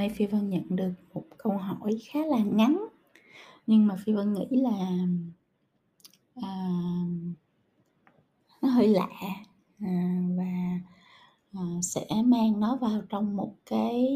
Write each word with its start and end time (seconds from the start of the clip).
nay 0.00 0.08
Phi 0.08 0.26
Vân 0.26 0.48
nhận 0.48 0.62
được 0.68 0.92
một 1.14 1.24
câu 1.38 1.52
hỏi 1.52 1.98
khá 2.08 2.20
là 2.26 2.38
ngắn, 2.38 2.86
nhưng 3.66 3.86
mà 3.86 3.96
Phi 4.04 4.12
Vân 4.12 4.32
nghĩ 4.32 4.46
là, 4.50 4.98
à, 6.42 6.68
nó 8.62 8.68
hơi 8.68 8.88
lạ, 8.88 9.08
à, 9.80 10.22
và, 10.36 10.80
à, 11.52 11.62
sẽ 11.82 12.06
mang 12.24 12.60
nó 12.60 12.76
vào 12.76 13.02
trong 13.08 13.36
một 13.36 13.54
cái 13.66 14.06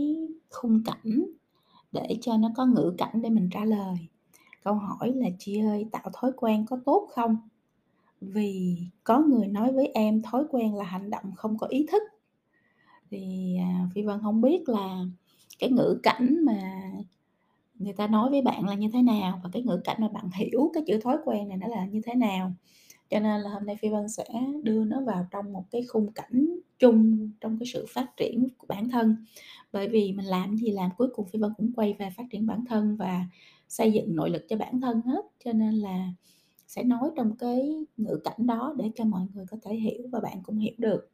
khung 0.50 0.82
cảnh 0.84 1.25
để 1.93 2.18
cho 2.21 2.36
nó 2.36 2.50
có 2.57 2.66
ngữ 2.66 2.94
cảnh 2.98 3.22
để 3.22 3.30
mình 3.30 3.48
trả 3.53 3.64
lời. 3.64 3.94
Câu 4.62 4.75
hỏi 4.75 5.12
là 5.12 5.29
"Chị 5.39 5.61
ơi, 5.61 5.86
tạo 5.93 6.11
thói 6.12 6.32
quen 6.36 6.66
có 6.66 6.79
tốt 6.86 7.08
không? 7.14 7.36
Vì 8.21 8.79
có 9.04 9.21
người 9.21 9.48
nói 9.48 9.72
với 9.72 9.86
em 9.86 10.22
thói 10.22 10.44
quen 10.50 10.75
là 10.75 10.85
hành 10.85 11.11
động 11.11 11.32
không 11.36 11.58
có 11.58 11.66
ý 11.66 11.86
thức." 11.93 12.03
Thì, 13.11 13.57
à, 13.61 13.89
Phi 13.94 14.03
Vân 14.03 14.21
không 14.22 14.40
biết 14.40 14.68
là 14.68 15.04
cái 15.58 15.71
ngữ 15.71 15.99
cảnh 16.03 16.39
mà 16.44 16.82
người 17.79 17.93
ta 17.93 18.07
nói 18.07 18.31
với 18.31 18.43
bạn 18.43 18.68
là 18.68 18.75
như 18.75 18.90
thế 18.93 19.03
nào 19.03 19.40
và 19.43 19.50
cái 19.53 19.62
ngữ 19.62 19.81
cảnh 19.85 19.96
mà 20.00 20.08
bạn 20.08 20.31
hiểu 20.35 20.71
cái 20.75 20.82
chữ 20.86 21.00
thói 21.04 21.17
quen 21.25 21.49
này 21.49 21.58
nó 21.58 21.67
là 21.67 21.86
như 21.86 22.00
thế 22.04 22.14
nào. 22.14 22.53
Cho 23.11 23.21
nên 23.21 23.40
là 23.40 23.50
hôm 23.50 23.67
nay 23.67 23.76
Phi 23.76 23.89
Vân 23.89 24.09
sẽ 24.09 24.25
đưa 24.62 24.85
nó 24.85 25.00
vào 25.00 25.26
trong 25.31 25.53
một 25.53 25.64
cái 25.71 25.85
khung 25.89 26.12
cảnh 26.12 26.59
chung 26.79 27.31
trong 27.40 27.59
cái 27.59 27.67
sự 27.72 27.86
phát 27.89 28.17
triển 28.17 28.48
của 28.59 28.67
bản 28.67 28.89
thân. 28.89 29.17
Bởi 29.72 29.89
vì 29.89 30.12
mình 30.12 30.26
làm 30.26 30.57
gì 30.57 30.71
làm 30.71 30.90
cuối 30.96 31.09
cùng 31.14 31.29
Phi 31.29 31.39
Vân 31.39 31.53
cũng 31.57 31.73
quay 31.76 31.93
về 31.93 32.11
phát 32.17 32.25
triển 32.31 32.47
bản 32.47 32.64
thân 32.64 32.97
và 32.97 33.27
xây 33.69 33.92
dựng 33.92 34.17
nội 34.17 34.31
lực 34.31 34.47
cho 34.48 34.56
bản 34.56 34.81
thân 34.81 35.00
hết, 35.00 35.27
cho 35.45 35.53
nên 35.53 35.75
là 35.75 36.12
sẽ 36.67 36.83
nói 36.83 37.11
trong 37.17 37.36
cái 37.36 37.86
ngữ 37.97 38.20
cảnh 38.25 38.47
đó 38.47 38.75
để 38.77 38.91
cho 38.95 39.05
mọi 39.05 39.27
người 39.34 39.45
có 39.50 39.56
thể 39.62 39.75
hiểu 39.75 40.09
và 40.12 40.21
bạn 40.21 40.43
cũng 40.43 40.59
hiểu 40.59 40.75
được. 40.78 41.11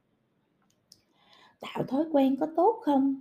Tạo 1.60 1.82
thói 1.88 2.04
quen 2.12 2.36
có 2.36 2.46
tốt 2.56 2.80
không? 2.84 3.14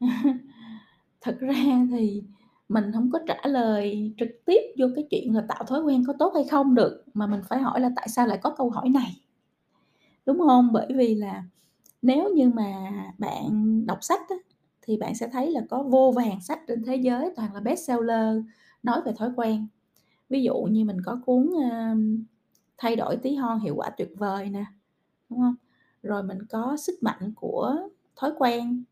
Thật 1.20 1.36
ra 1.40 1.54
thì 1.92 2.22
mình 2.68 2.92
không 2.94 3.10
có 3.12 3.18
trả 3.28 3.36
lời 3.48 4.14
trực 4.18 4.28
tiếp 4.46 4.60
vô 4.78 4.86
cái 4.96 5.06
chuyện 5.10 5.36
là 5.36 5.44
tạo 5.48 5.64
thói 5.64 5.82
quen 5.82 6.04
có 6.06 6.12
tốt 6.18 6.32
hay 6.34 6.44
không 6.44 6.74
được, 6.74 7.04
mà 7.14 7.26
mình 7.26 7.40
phải 7.48 7.58
hỏi 7.60 7.80
là 7.80 7.90
tại 7.96 8.08
sao 8.08 8.26
lại 8.26 8.38
có 8.42 8.50
câu 8.58 8.70
hỏi 8.70 8.88
này? 8.88 9.16
Đúng 10.26 10.40
hông? 10.40 10.68
Bởi 10.72 10.86
vì 10.96 11.14
là 11.14 11.42
nếu 12.02 12.30
như 12.34 12.48
mà 12.50 12.74
bạn 13.18 13.46
đọc 13.86 13.98
sách 14.02 14.20
á, 14.30 14.36
thì 14.82 14.96
bạn 14.98 15.14
sẽ 15.14 15.28
thấy 15.32 15.50
là 15.52 15.60
có 15.70 15.82
vô 15.82 16.12
vàn 16.16 16.40
sách 16.42 16.60
trên 16.68 16.84
thế 16.84 16.96
giới 16.96 17.32
toàn 17.36 17.54
là 17.54 17.60
bestseller 17.60 18.38
nói 18.82 19.02
về 19.06 19.12
thói 19.18 19.30
quen. 19.36 19.66
Ví 20.30 20.42
dụ 20.44 20.54
như 20.72 20.84
mình 20.86 20.98
có 21.06 21.20
cuốn, 21.26 21.50
a, 21.72 21.94
"Thay 22.78 22.96
đổi 22.96 23.16
tí 23.16 23.34
hon 23.36 23.60
hiệu 23.60 23.74
quả 23.76 23.90
tuyệt 23.90 24.10
vời" 24.18 24.50
nè, 24.50 24.64
đúng 25.30 25.40
hông? 25.40 25.54
Rồi 26.02 26.22
mình 26.24 26.38
có 26.50 26.76
"Sức 26.78 26.94
mạnh 27.02 27.32
của 27.36 27.76
thói 28.16 28.32
quen", 28.38 28.84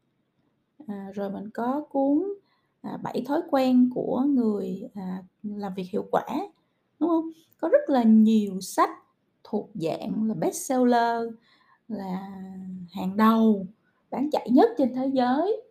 à, 0.89 1.11
rồi 1.15 1.31
mình 1.31 1.51
có 1.55 1.85
cuốn, 1.91 2.25
à, 2.83 2.97
"7 3.03 3.25
thói 3.29 3.41
quen 3.51 3.91
của 3.95 4.21
người, 4.29 4.89
à, 4.95 5.23
làm 5.43 5.75
việc 5.75 5.87
hiệu 5.93 6.07
quả", 6.13 6.25
đúng 7.01 7.09
không 7.11 7.31
Có 7.61 7.69
rất 7.69 7.89
là 7.89 8.03
nhiều 8.03 8.61
sách 8.61 8.91
thuộc 9.45 9.71
dạng 9.75 10.25
là 10.29 10.35
bestseller, 10.35 11.23
là 11.89 12.31
hàng 12.93 13.17
đầu, 13.17 13.67
bán 14.11 14.31
chạy 14.33 14.49
nhất 14.51 14.71
trên 14.79 14.95
thế 14.95 15.11
giới, 15.15 15.63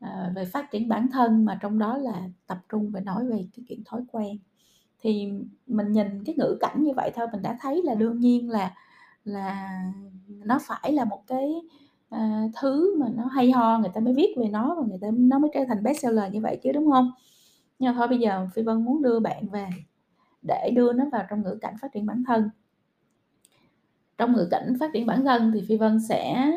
à, 0.00 0.32
về 0.36 0.44
phát 0.44 0.70
triển 0.70 0.88
bản 0.88 1.08
thân, 1.12 1.44
mà 1.44 1.58
trong 1.62 1.78
đó 1.78 1.96
là 1.98 2.28
tập 2.46 2.58
trung 2.68 2.90
về 2.92 3.00
nói 3.00 3.26
về 3.28 3.46
cái 3.56 3.64
chuyện 3.68 3.82
thói 3.86 4.02
quen. 4.12 4.38
Thì 5.00 5.28
mình 5.66 5.92
nhìn 5.92 6.24
cái 6.26 6.34
ngữ 6.38 6.56
cảnh 6.60 6.84
như 6.84 6.92
vậy 6.96 7.10
thôi, 7.16 7.26
mình 7.32 7.42
đã 7.42 7.58
thấy 7.60 7.82
là 7.84 7.94
đương 7.94 8.20
nhiên 8.20 8.50
là 8.50 8.74
là 9.24 9.70
nó 10.28 10.58
phải 10.62 10.92
là 10.92 11.04
một 11.04 11.22
cái, 11.26 11.54
à, 12.10 12.48
thứ 12.60 12.98
mà 12.98 13.06
nó 13.14 13.26
hay 13.26 13.50
ho 13.50 13.78
người 13.78 13.90
ta 13.94 14.00
mới 14.00 14.14
viết 14.14 14.34
về 14.36 14.48
nó 14.48 14.74
và 14.74 14.86
người 14.88 14.98
ta 15.00 15.08
nó 15.12 15.38
mới 15.38 15.50
trở 15.54 15.60
thành 15.68 15.82
bestseller 15.82 16.32
như 16.32 16.40
vậy 16.40 16.58
chứ, 16.62 16.72
đúng 16.72 16.90
không? 16.90 17.10
Nhưng 17.78 17.92
mà 17.92 17.98
thôi 17.98 18.08
bây 18.08 18.18
giờ 18.18 18.48
Phi 18.54 18.62
Vân 18.62 18.84
muốn 18.84 19.02
đưa 19.02 19.20
bạn 19.20 19.48
về 19.48 19.68
để 20.42 20.70
đưa 20.74 20.92
nó 20.92 21.04
vào 21.12 21.24
trong 21.30 21.42
ngữ 21.42 21.58
cảnh 21.60 21.74
phát 21.82 21.92
triển 21.92 22.06
bản 22.06 22.24
thân. 22.26 22.50
Trong 24.18 24.32
ngữ 24.32 24.48
cảnh 24.50 24.76
phát 24.80 24.90
triển 24.94 25.06
bản 25.06 25.24
thân 25.24 25.52
thì 25.54 25.64
Phi 25.68 25.76
Vân 25.76 26.00
sẽ 26.08 26.52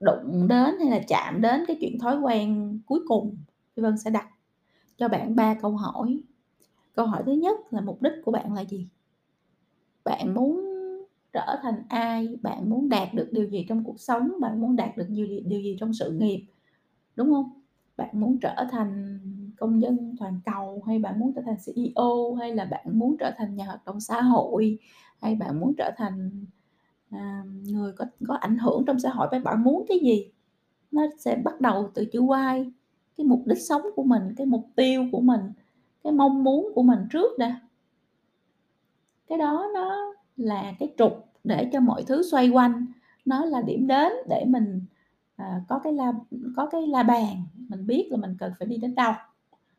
đụng 0.00 0.48
đến 0.48 0.74
hay 0.78 0.90
là 0.90 1.00
chạm 1.08 1.40
đến 1.40 1.64
cái 1.66 1.76
chuyện 1.80 1.98
thói 1.98 2.20
quen 2.20 2.78
cuối 2.86 3.00
cùng. 3.08 3.36
Phi 3.76 3.82
Vân 3.82 3.98
sẽ 3.98 4.10
đặt 4.10 4.28
cho 4.96 5.08
bạn 5.08 5.36
ba 5.36 5.54
câu 5.54 5.76
hỏi. 5.76 6.20
Câu 6.94 7.06
hỏi 7.06 7.22
thứ 7.26 7.32
nhất 7.32 7.58
là 7.70 7.80
mục 7.80 8.02
đích 8.02 8.12
của 8.24 8.32
bạn 8.32 8.54
là 8.54 8.64
gì? 8.64 8.88
Bạn 10.04 10.34
muốn 10.34 10.69
trở 11.32 11.56
thành 11.62 11.82
ai? 11.88 12.36
Bạn 12.42 12.70
muốn 12.70 12.88
đạt 12.88 13.14
được 13.14 13.28
điều 13.32 13.44
gì 13.46 13.66
trong 13.68 13.84
cuộc 13.84 14.00
sống? 14.00 14.30
Bạn 14.40 14.60
muốn 14.60 14.76
đạt 14.76 14.96
được 14.96 15.06
điều 15.08 15.26
gì 15.26 15.40
điều 15.46 15.60
gì 15.60 15.76
trong 15.80 15.94
sự 15.94 16.10
nghiệp? 16.12 16.46
Đúng 17.16 17.30
không 17.30 17.50
Bạn 17.96 18.20
muốn 18.20 18.38
trở 18.42 18.54
thành 18.70 19.20
công 19.58 19.82
dân 19.82 20.16
toàn 20.20 20.40
cầu, 20.46 20.82
hay 20.86 20.98
bạn 20.98 21.20
muốn 21.20 21.32
trở 21.36 21.42
thành 21.46 21.56
CEO, 21.66 22.34
hay 22.34 22.54
là 22.54 22.64
bạn 22.64 22.98
muốn 22.98 23.16
trở 23.20 23.32
thành 23.38 23.56
nhà 23.56 23.66
hoạt 23.66 23.84
động 23.86 24.00
xã 24.00 24.22
hội, 24.22 24.78
hay 25.22 25.34
bạn 25.34 25.60
muốn 25.60 25.74
trở 25.78 25.90
thành, 25.96 26.46
à, 27.10 27.44
người 27.64 27.92
có 27.92 28.04
có 28.28 28.34
ảnh 28.34 28.58
hưởng 28.58 28.84
trong 28.86 29.00
xã 29.00 29.10
hội? 29.10 29.28
Bạn 29.32 29.44
bạn 29.44 29.64
muốn 29.64 29.84
cái 29.88 29.98
gì? 29.98 30.32
Nó 30.92 31.02
sẽ 31.18 31.36
bắt 31.44 31.60
đầu 31.60 31.90
từ 31.94 32.04
chữ 32.12 32.22
why, 32.22 32.70
cái 33.16 33.26
mục 33.26 33.42
đích 33.46 33.58
sống 33.68 33.82
của 33.96 34.02
mình, 34.02 34.22
cái 34.36 34.46
mục 34.46 34.66
tiêu 34.76 35.06
của 35.12 35.20
mình, 35.20 35.40
cái 36.04 36.12
mong 36.12 36.44
muốn 36.44 36.72
của 36.74 36.82
mình 36.82 37.00
trước 37.10 37.38
đã. 37.38 37.60
Cái 39.28 39.38
đó 39.38 39.70
nó 39.74 40.14
là 40.36 40.72
cái 40.78 40.94
trục 40.98 41.26
để 41.44 41.68
cho 41.72 41.80
mọi 41.80 42.04
thứ 42.06 42.22
xoay 42.30 42.48
quanh, 42.48 42.86
nó 43.24 43.44
là 43.44 43.62
điểm 43.62 43.86
đến 43.86 44.12
để 44.28 44.44
mình, 44.48 44.80
à, 45.36 45.60
có 45.68 45.78
cái 45.84 45.92
la 45.92 46.12
có 46.56 46.66
cái 46.66 46.86
la 46.86 47.02
bàn, 47.02 47.44
mình 47.68 47.86
biết 47.86 48.08
là 48.10 48.16
mình 48.16 48.36
cần 48.38 48.52
phải 48.58 48.68
đi 48.68 48.76
đến 48.76 48.94
đâu, 48.94 49.12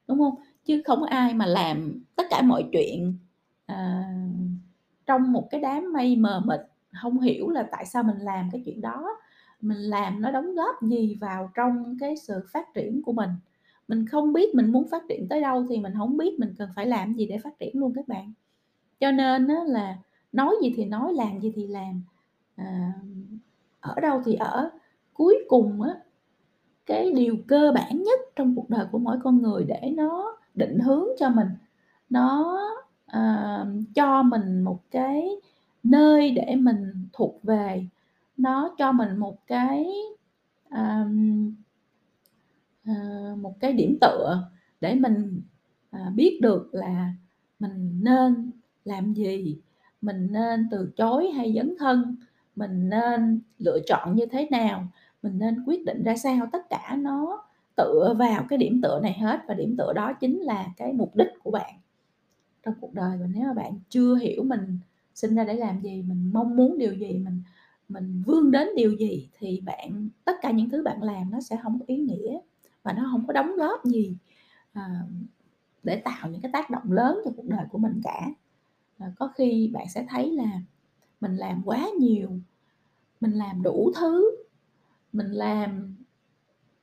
đúng 0.07 0.19
không 0.19 0.35
Chứ 0.65 0.81
không 0.85 0.99
có 1.01 1.07
ai 1.07 1.33
mà 1.33 1.45
làm 1.45 2.03
tất 2.15 2.23
cả 2.29 2.41
mọi 2.41 2.69
chuyện, 2.71 3.17
à, 3.65 4.03
trong 5.05 5.31
một 5.31 5.47
cái 5.51 5.61
đám 5.61 5.93
mây 5.93 6.15
mờ 6.15 6.41
mịt, 6.45 6.59
không 7.01 7.19
hiểu 7.19 7.49
là 7.49 7.67
tại 7.71 7.85
sao 7.85 8.03
mình 8.03 8.17
làm 8.17 8.49
cái 8.51 8.61
chuyện 8.65 8.81
đó, 8.81 9.17
mình 9.61 9.77
làm 9.77 10.21
nó 10.21 10.31
đóng 10.31 10.55
góp 10.55 10.75
gì 10.81 11.17
vào 11.21 11.51
trong 11.55 11.97
cái 11.99 12.15
sự 12.17 12.45
phát 12.53 12.73
triển 12.73 13.01
của 13.03 13.13
mình. 13.13 13.29
Mình 13.87 14.07
không 14.07 14.33
biết 14.33 14.55
mình 14.55 14.71
muốn 14.71 14.87
phát 14.91 15.03
triển 15.09 15.27
tới 15.29 15.41
đâu 15.41 15.65
thì 15.69 15.77
mình 15.77 15.93
không 15.97 16.17
biết 16.17 16.39
mình 16.39 16.55
cần 16.57 16.69
phải 16.75 16.85
làm 16.85 17.13
gì 17.13 17.25
để 17.27 17.37
phát 17.37 17.59
triển 17.59 17.79
luôn 17.79 17.93
các 17.95 18.07
bạn. 18.07 18.33
Cho 18.99 19.11
nên 19.11 19.47
á 19.47 19.63
là 19.65 19.97
nói 20.31 20.55
gì 20.61 20.73
thì 20.75 20.85
nói, 20.85 21.13
làm 21.13 21.39
gì 21.39 21.51
thì 21.55 21.67
làm, 21.67 22.03
à, 22.55 22.93
ở 23.79 23.99
đâu 24.01 24.21
thì 24.25 24.35
ở. 24.35 24.71
Cuối 25.13 25.45
cùng 25.47 25.81
á, 25.81 25.95
cái 26.85 27.11
điều 27.11 27.37
cơ 27.47 27.71
bản 27.75 28.03
nhất 28.03 28.19
trong 28.35 28.55
cuộc 28.55 28.69
đời 28.69 28.85
của 28.91 28.97
mỗi 28.99 29.17
con 29.23 29.41
người 29.41 29.63
để 29.63 29.93
nó 29.95 30.37
định 30.55 30.79
hướng 30.79 31.07
cho 31.19 31.29
mình, 31.29 31.47
nó, 32.09 32.59
uh, 33.17 33.67
cho 33.95 34.23
mình 34.23 34.61
một 34.61 34.79
cái 34.91 35.29
nơi 35.83 36.31
để 36.31 36.55
mình 36.55 37.07
thuộc 37.13 37.43
về, 37.43 37.87
nó 38.37 38.75
cho 38.77 38.91
mình 38.91 39.17
một 39.17 39.37
cái, 39.47 39.87
um, 40.71 41.53
uh, 42.91 43.37
một 43.39 43.59
cái 43.59 43.73
điểm 43.73 43.97
tựa 44.01 44.49
để 44.81 44.95
mình, 44.95 45.41
uh, 45.95 46.13
biết 46.15 46.39
được 46.41 46.69
là 46.71 47.13
mình 47.59 47.99
nên 48.03 48.51
làm 48.85 49.13
gì, 49.13 49.61
mình 50.01 50.27
nên 50.31 50.67
từ 50.71 50.91
chối 50.97 51.31
hay 51.31 51.53
dấn 51.55 51.75
thân, 51.79 52.15
mình 52.55 52.89
nên 52.89 53.41
lựa 53.57 53.79
chọn 53.87 54.15
như 54.15 54.25
thế 54.25 54.47
nào, 54.51 54.87
mình 55.23 55.39
nên 55.39 55.63
quyết 55.65 55.85
định 55.85 56.03
ra 56.03 56.15
sao. 56.17 56.47
Tất 56.51 56.69
cả 56.69 56.97
nó 56.99 57.43
tựa 57.77 58.13
vào 58.19 58.45
cái 58.49 58.57
điểm 58.57 58.81
tựa 58.83 58.99
này 59.03 59.13
hết 59.13 59.39
và 59.47 59.53
điểm 59.53 59.75
tựa 59.77 59.93
đó 59.93 60.13
chính 60.13 60.39
là 60.39 60.67
cái 60.77 60.93
mục 60.93 61.15
đích 61.15 61.29
của 61.43 61.51
bạn 61.51 61.73
trong 62.65 62.73
cuộc 62.81 62.93
đời. 62.93 63.17
Và 63.21 63.27
nếu 63.35 63.43
mà 63.47 63.53
bạn 63.53 63.79
chưa 63.89 64.15
hiểu 64.15 64.43
mình 64.43 64.79
sinh 65.15 65.35
ra 65.35 65.43
để 65.43 65.53
làm 65.53 65.81
gì, 65.81 66.03
mình 66.07 66.31
mong 66.33 66.55
muốn 66.55 66.77
điều 66.77 66.93
gì, 66.93 67.17
mình 67.17 67.41
mình 67.89 68.23
vươn 68.25 68.51
đến 68.51 68.67
điều 68.75 68.91
gì 68.97 69.29
thì 69.39 69.61
bạn 69.65 70.09
tất 70.25 70.35
cả 70.41 70.51
những 70.51 70.69
thứ 70.69 70.83
bạn 70.83 71.03
làm 71.03 71.31
nó 71.31 71.41
sẽ 71.41 71.57
không 71.63 71.79
có 71.79 71.85
ý 71.87 71.97
nghĩa 71.97 72.39
và 72.83 72.93
nó 72.93 73.07
không 73.11 73.27
có 73.27 73.33
đóng 73.33 73.55
góp 73.57 73.85
gì, 73.85 74.17
à, 74.73 75.01
để 75.83 75.95
tạo 76.05 76.29
những 76.29 76.41
cái 76.41 76.51
tác 76.53 76.69
động 76.69 76.91
lớn 76.91 77.19
cho 77.25 77.31
cuộc 77.37 77.45
đời 77.47 77.65
của 77.71 77.77
mình 77.77 78.01
cả. 78.03 78.27
Ờ, 79.01 79.11
có 79.19 79.27
khi 79.35 79.71
bạn 79.73 79.87
sẽ 79.89 80.05
thấy 80.09 80.31
là 80.31 80.61
mình 81.21 81.35
làm 81.35 81.61
quá 81.65 81.87
nhiều, 81.99 82.29
mình 83.21 83.31
làm 83.31 83.63
đủ 83.63 83.91
thứ, 83.95 84.35
mình 85.13 85.31
làm, 85.31 85.95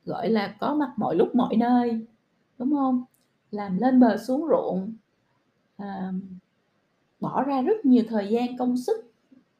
gọi 0.04 0.28
là, 0.30 0.56
có 0.60 0.74
mặt 0.74 0.92
mọi 0.96 1.16
lúc 1.16 1.34
mọi 1.34 1.56
nơi, 1.56 2.06
đúng 2.58 2.72
không? 2.72 3.04
Làm 3.50 3.78
lên 3.78 4.00
bờ 4.00 4.16
xuống 4.16 4.46
ruộng, 4.50 4.94
à, 5.76 6.12
bỏ 7.20 7.42
ra 7.42 7.62
rất 7.62 7.84
nhiều 7.86 8.04
thời 8.08 8.28
gian, 8.28 8.56
công 8.58 8.76
sức, 8.76 9.12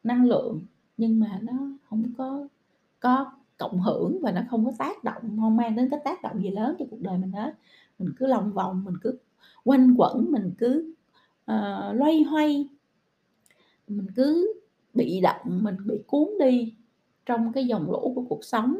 năng 0.05 0.25
lượng, 0.25 0.61
nhưng 0.97 1.21
mà 1.21 1.41
nó 1.43 1.53
không 1.91 2.05
có 2.19 2.49
có 3.01 3.33
cộng 3.59 3.81
hưởng 3.81 4.19
và 4.23 4.33
nó 4.33 4.43
không 4.51 4.65
có 4.67 4.73
tác 4.79 5.05
động, 5.05 5.23
không 5.41 5.57
mang 5.57 5.77
đến 5.77 5.91
cái 5.91 6.01
tác 6.05 6.23
động 6.23 6.43
gì 6.43 6.51
lớn 6.51 6.77
cho 6.79 6.85
cuộc 6.91 7.01
đời 7.01 7.19
mình 7.19 7.33
hết. 7.33 7.55
Mình 7.99 8.13
cứ 8.19 8.27
lòng 8.27 8.53
vòng, 8.53 8.85
mình 8.85 8.95
cứ 9.03 9.19
quanh 9.65 9.95
quẩn, 9.99 10.27
mình 10.33 10.53
cứ, 10.59 10.93
Ờ, 11.49 11.93
loay 11.93 12.23
hoay. 12.23 12.69
Mình 13.89 14.07
cứ 14.17 14.55
bị 14.95 15.21
động, 15.21 15.63
mình 15.63 15.77
bị 15.87 16.03
cuốn 16.07 16.29
đi 16.41 16.75
trong 17.27 17.53
cái 17.53 17.67
dòng 17.67 17.91
lũ 17.91 18.13
của 18.15 18.25
cuộc 18.29 18.45
sống. 18.45 18.77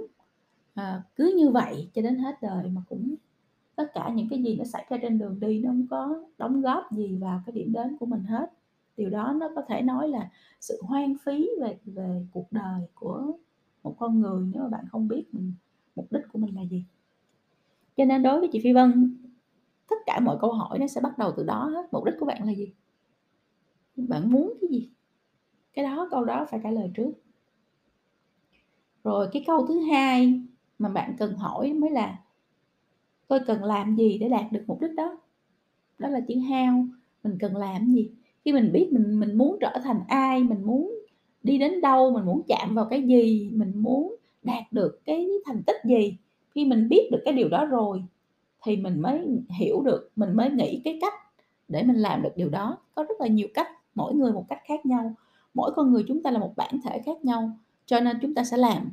à, 0.75 1.03
cứ 1.17 1.35
như 1.37 1.51
vậy 1.51 1.89
cho 1.95 2.03
đến 2.03 2.17
hết 2.19 2.43
đời 2.43 2.69
mà 2.69 2.83
cũng 2.89 3.15
tất 3.77 3.95
cả 3.95 4.11
những 4.15 4.29
cái 4.29 4.43
gì 4.43 4.57
nó 4.57 4.65
xảy 4.65 4.87
ra 4.91 4.97
trên 5.03 5.19
đường 5.19 5.41
đi 5.41 5.61
nó 5.61 5.71
không 5.71 5.87
có 5.91 6.25
đóng 6.39 6.63
góp 6.63 6.93
gì 6.93 7.17
vào 7.21 7.43
cái 7.47 7.53
điểm 7.53 7.73
đến 7.73 7.97
của 8.01 8.07
mình 8.07 8.23
hết. 8.25 8.53
Điều 8.97 9.11
đó 9.11 9.35
nó 9.41 9.51
có 9.57 9.63
thể 9.69 9.83
nói 9.83 10.09
là 10.09 10.31
sự 10.61 10.81
hoang 10.83 11.17
phí 11.25 11.51
về 11.61 11.79
về 11.85 12.27
cuộc 12.33 12.53
đời 12.53 12.83
của 12.95 13.33
một 13.83 13.95
con 13.99 14.21
người 14.21 14.47
nếu 14.53 14.63
mà 14.63 14.69
bạn 14.69 14.85
không 14.91 15.09
biết, 15.09 15.25
mình, 15.33 15.53
mục 15.97 16.13
đích 16.13 16.23
của 16.33 16.39
mình 16.39 16.57
là 16.57 16.63
gì. 16.63 16.85
Cho 17.97 18.05
nên 18.05 18.23
đối 18.23 18.41
với 18.41 18.49
chị 18.53 18.61
Phi 18.65 18.73
Vân, 18.73 19.17
tất 19.89 19.97
cả 20.07 20.21
mọi 20.21 20.39
câu 20.41 20.53
hỏi 20.53 20.79
nó 20.79 20.87
sẽ 20.87 21.01
bắt 21.01 21.19
đầu 21.19 21.33
từ 21.37 21.45
đó 21.45 21.65
hết, 21.75 21.93
mục 21.93 22.05
đích 22.05 22.15
của 22.21 22.27
bạn 22.27 22.45
là 22.47 22.55
gì? 22.55 22.73
Bạn 23.97 24.31
muốn 24.33 24.55
cái 24.61 24.69
gì? 24.71 24.91
Cái 25.75 25.85
đó 25.85 26.09
câu 26.11 26.25
đó 26.25 26.47
phải 26.51 26.61
trả 26.65 26.71
lời 26.71 26.91
trước. 26.95 27.13
Rồi 29.05 29.29
cái 29.33 29.45
câu 29.47 29.67
thứ 29.67 29.81
hai 29.81 30.41
mà 30.79 30.89
bạn 30.89 31.17
cần 31.19 31.35
hỏi 31.35 31.73
mới 31.73 31.91
là 31.91 32.19
"Tôi 33.29 33.41
cần 33.47 33.65
làm 33.65 33.97
gì 33.97 34.19
để 34.19 34.29
đạt 34.29 34.53
được 34.53 34.65
mục 34.67 34.81
đích 34.81 34.95
đó?" 34.95 35.19
Đó 35.99 36.09
là 36.09 36.21
chữ 36.29 36.35
hao 36.51 36.87
mình 37.25 37.39
cần 37.41 37.57
làm 37.57 37.93
gì? 37.93 38.11
Khi 38.45 38.53
mình 38.53 38.73
biết 38.73 38.89
mình 38.93 39.21
mình 39.21 39.39
muốn 39.39 39.59
trở 39.61 39.73
thành 39.85 40.01
ai, 40.09 40.45
mình 40.45 40.63
muốn 40.67 40.93
đi 41.43 41.59
đến 41.59 41.81
đâu, 41.81 42.11
mình 42.11 42.25
muốn 42.27 42.43
chạm 42.49 42.75
vào 42.75 42.85
cái 42.91 43.03
gì, 43.03 43.51
mình 43.55 43.73
muốn 43.77 44.17
đạt 44.43 44.65
được 44.73 45.01
cái 45.05 45.29
thành 45.47 45.63
tích 45.67 45.77
gì, 45.85 46.17
khi 46.55 46.65
mình 46.65 46.89
biết 46.89 47.09
được 47.13 47.23
cái 47.25 47.35
điều 47.35 47.49
đó 47.49 47.65
rồi 47.67 48.05
thì 48.63 48.77
mình 48.77 49.01
mới 49.01 49.27
hiểu 49.49 49.83
được, 49.83 50.11
mình 50.17 50.37
mới 50.37 50.51
nghĩ 50.51 50.81
cái 50.85 50.99
cách 51.01 51.15
để 51.69 51.83
mình 51.83 51.97
làm 51.97 52.23
được 52.23 52.33
điều 52.37 52.49
đó. 52.49 52.79
Có 52.95 53.05
rất 53.09 53.21
là 53.21 53.27
nhiều 53.27 53.49
cách, 53.55 53.69
mỗi 53.95 54.15
người 54.15 54.33
một 54.33 54.45
cách 54.49 54.61
khác 54.65 54.87
nhau, 54.87 55.15
mỗi 55.55 55.73
con 55.77 55.93
người 55.93 56.05
chúng 56.09 56.23
ta 56.23 56.31
là 56.31 56.39
một 56.39 56.53
bản 56.57 56.81
thể 56.85 57.03
khác 57.07 57.25
nhau, 57.25 57.51
cho 57.87 58.01
nên 58.01 58.19
chúng 58.23 58.35
ta 58.35 58.45
sẽ 58.45 58.57
làm 58.57 58.91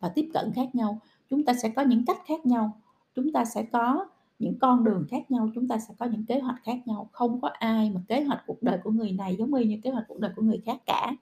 và 0.00 0.08
tiếp 0.08 0.30
cận 0.34 0.52
khác 0.54 0.74
nhau, 0.74 0.98
chúng 1.30 1.44
ta 1.44 1.52
sẽ 1.62 1.68
có 1.68 1.82
những 1.82 2.04
cách 2.06 2.18
khác 2.26 2.46
nhau, 2.46 2.80
chúng 3.14 3.32
ta 3.32 3.44
sẽ 3.44 3.62
có 3.62 4.06
những 4.38 4.58
con 4.58 4.84
đường 4.84 5.06
khác 5.10 5.30
nhau, 5.30 5.50
chúng 5.54 5.68
ta 5.68 5.78
sẽ 5.78 5.94
có 5.98 6.06
những 6.06 6.24
kế 6.26 6.40
hoạch 6.40 6.60
khác 6.64 6.76
nhau. 6.84 7.08
Không 7.12 7.40
có 7.40 7.48
ai 7.48 7.90
mà 7.94 8.00
kế 8.08 8.22
hoạch 8.22 8.42
cuộc 8.46 8.62
đời 8.62 8.78
của 8.84 8.90
người 8.90 9.12
này 9.12 9.36
giống 9.36 9.54
y 9.54 9.64
như 9.64 9.78
kế 9.82 9.90
hoạch 9.90 10.04
cuộc 10.08 10.20
đời 10.20 10.32
của 10.36 10.42
người 10.42 10.62
khác 10.66 10.76
cả. 10.86 11.12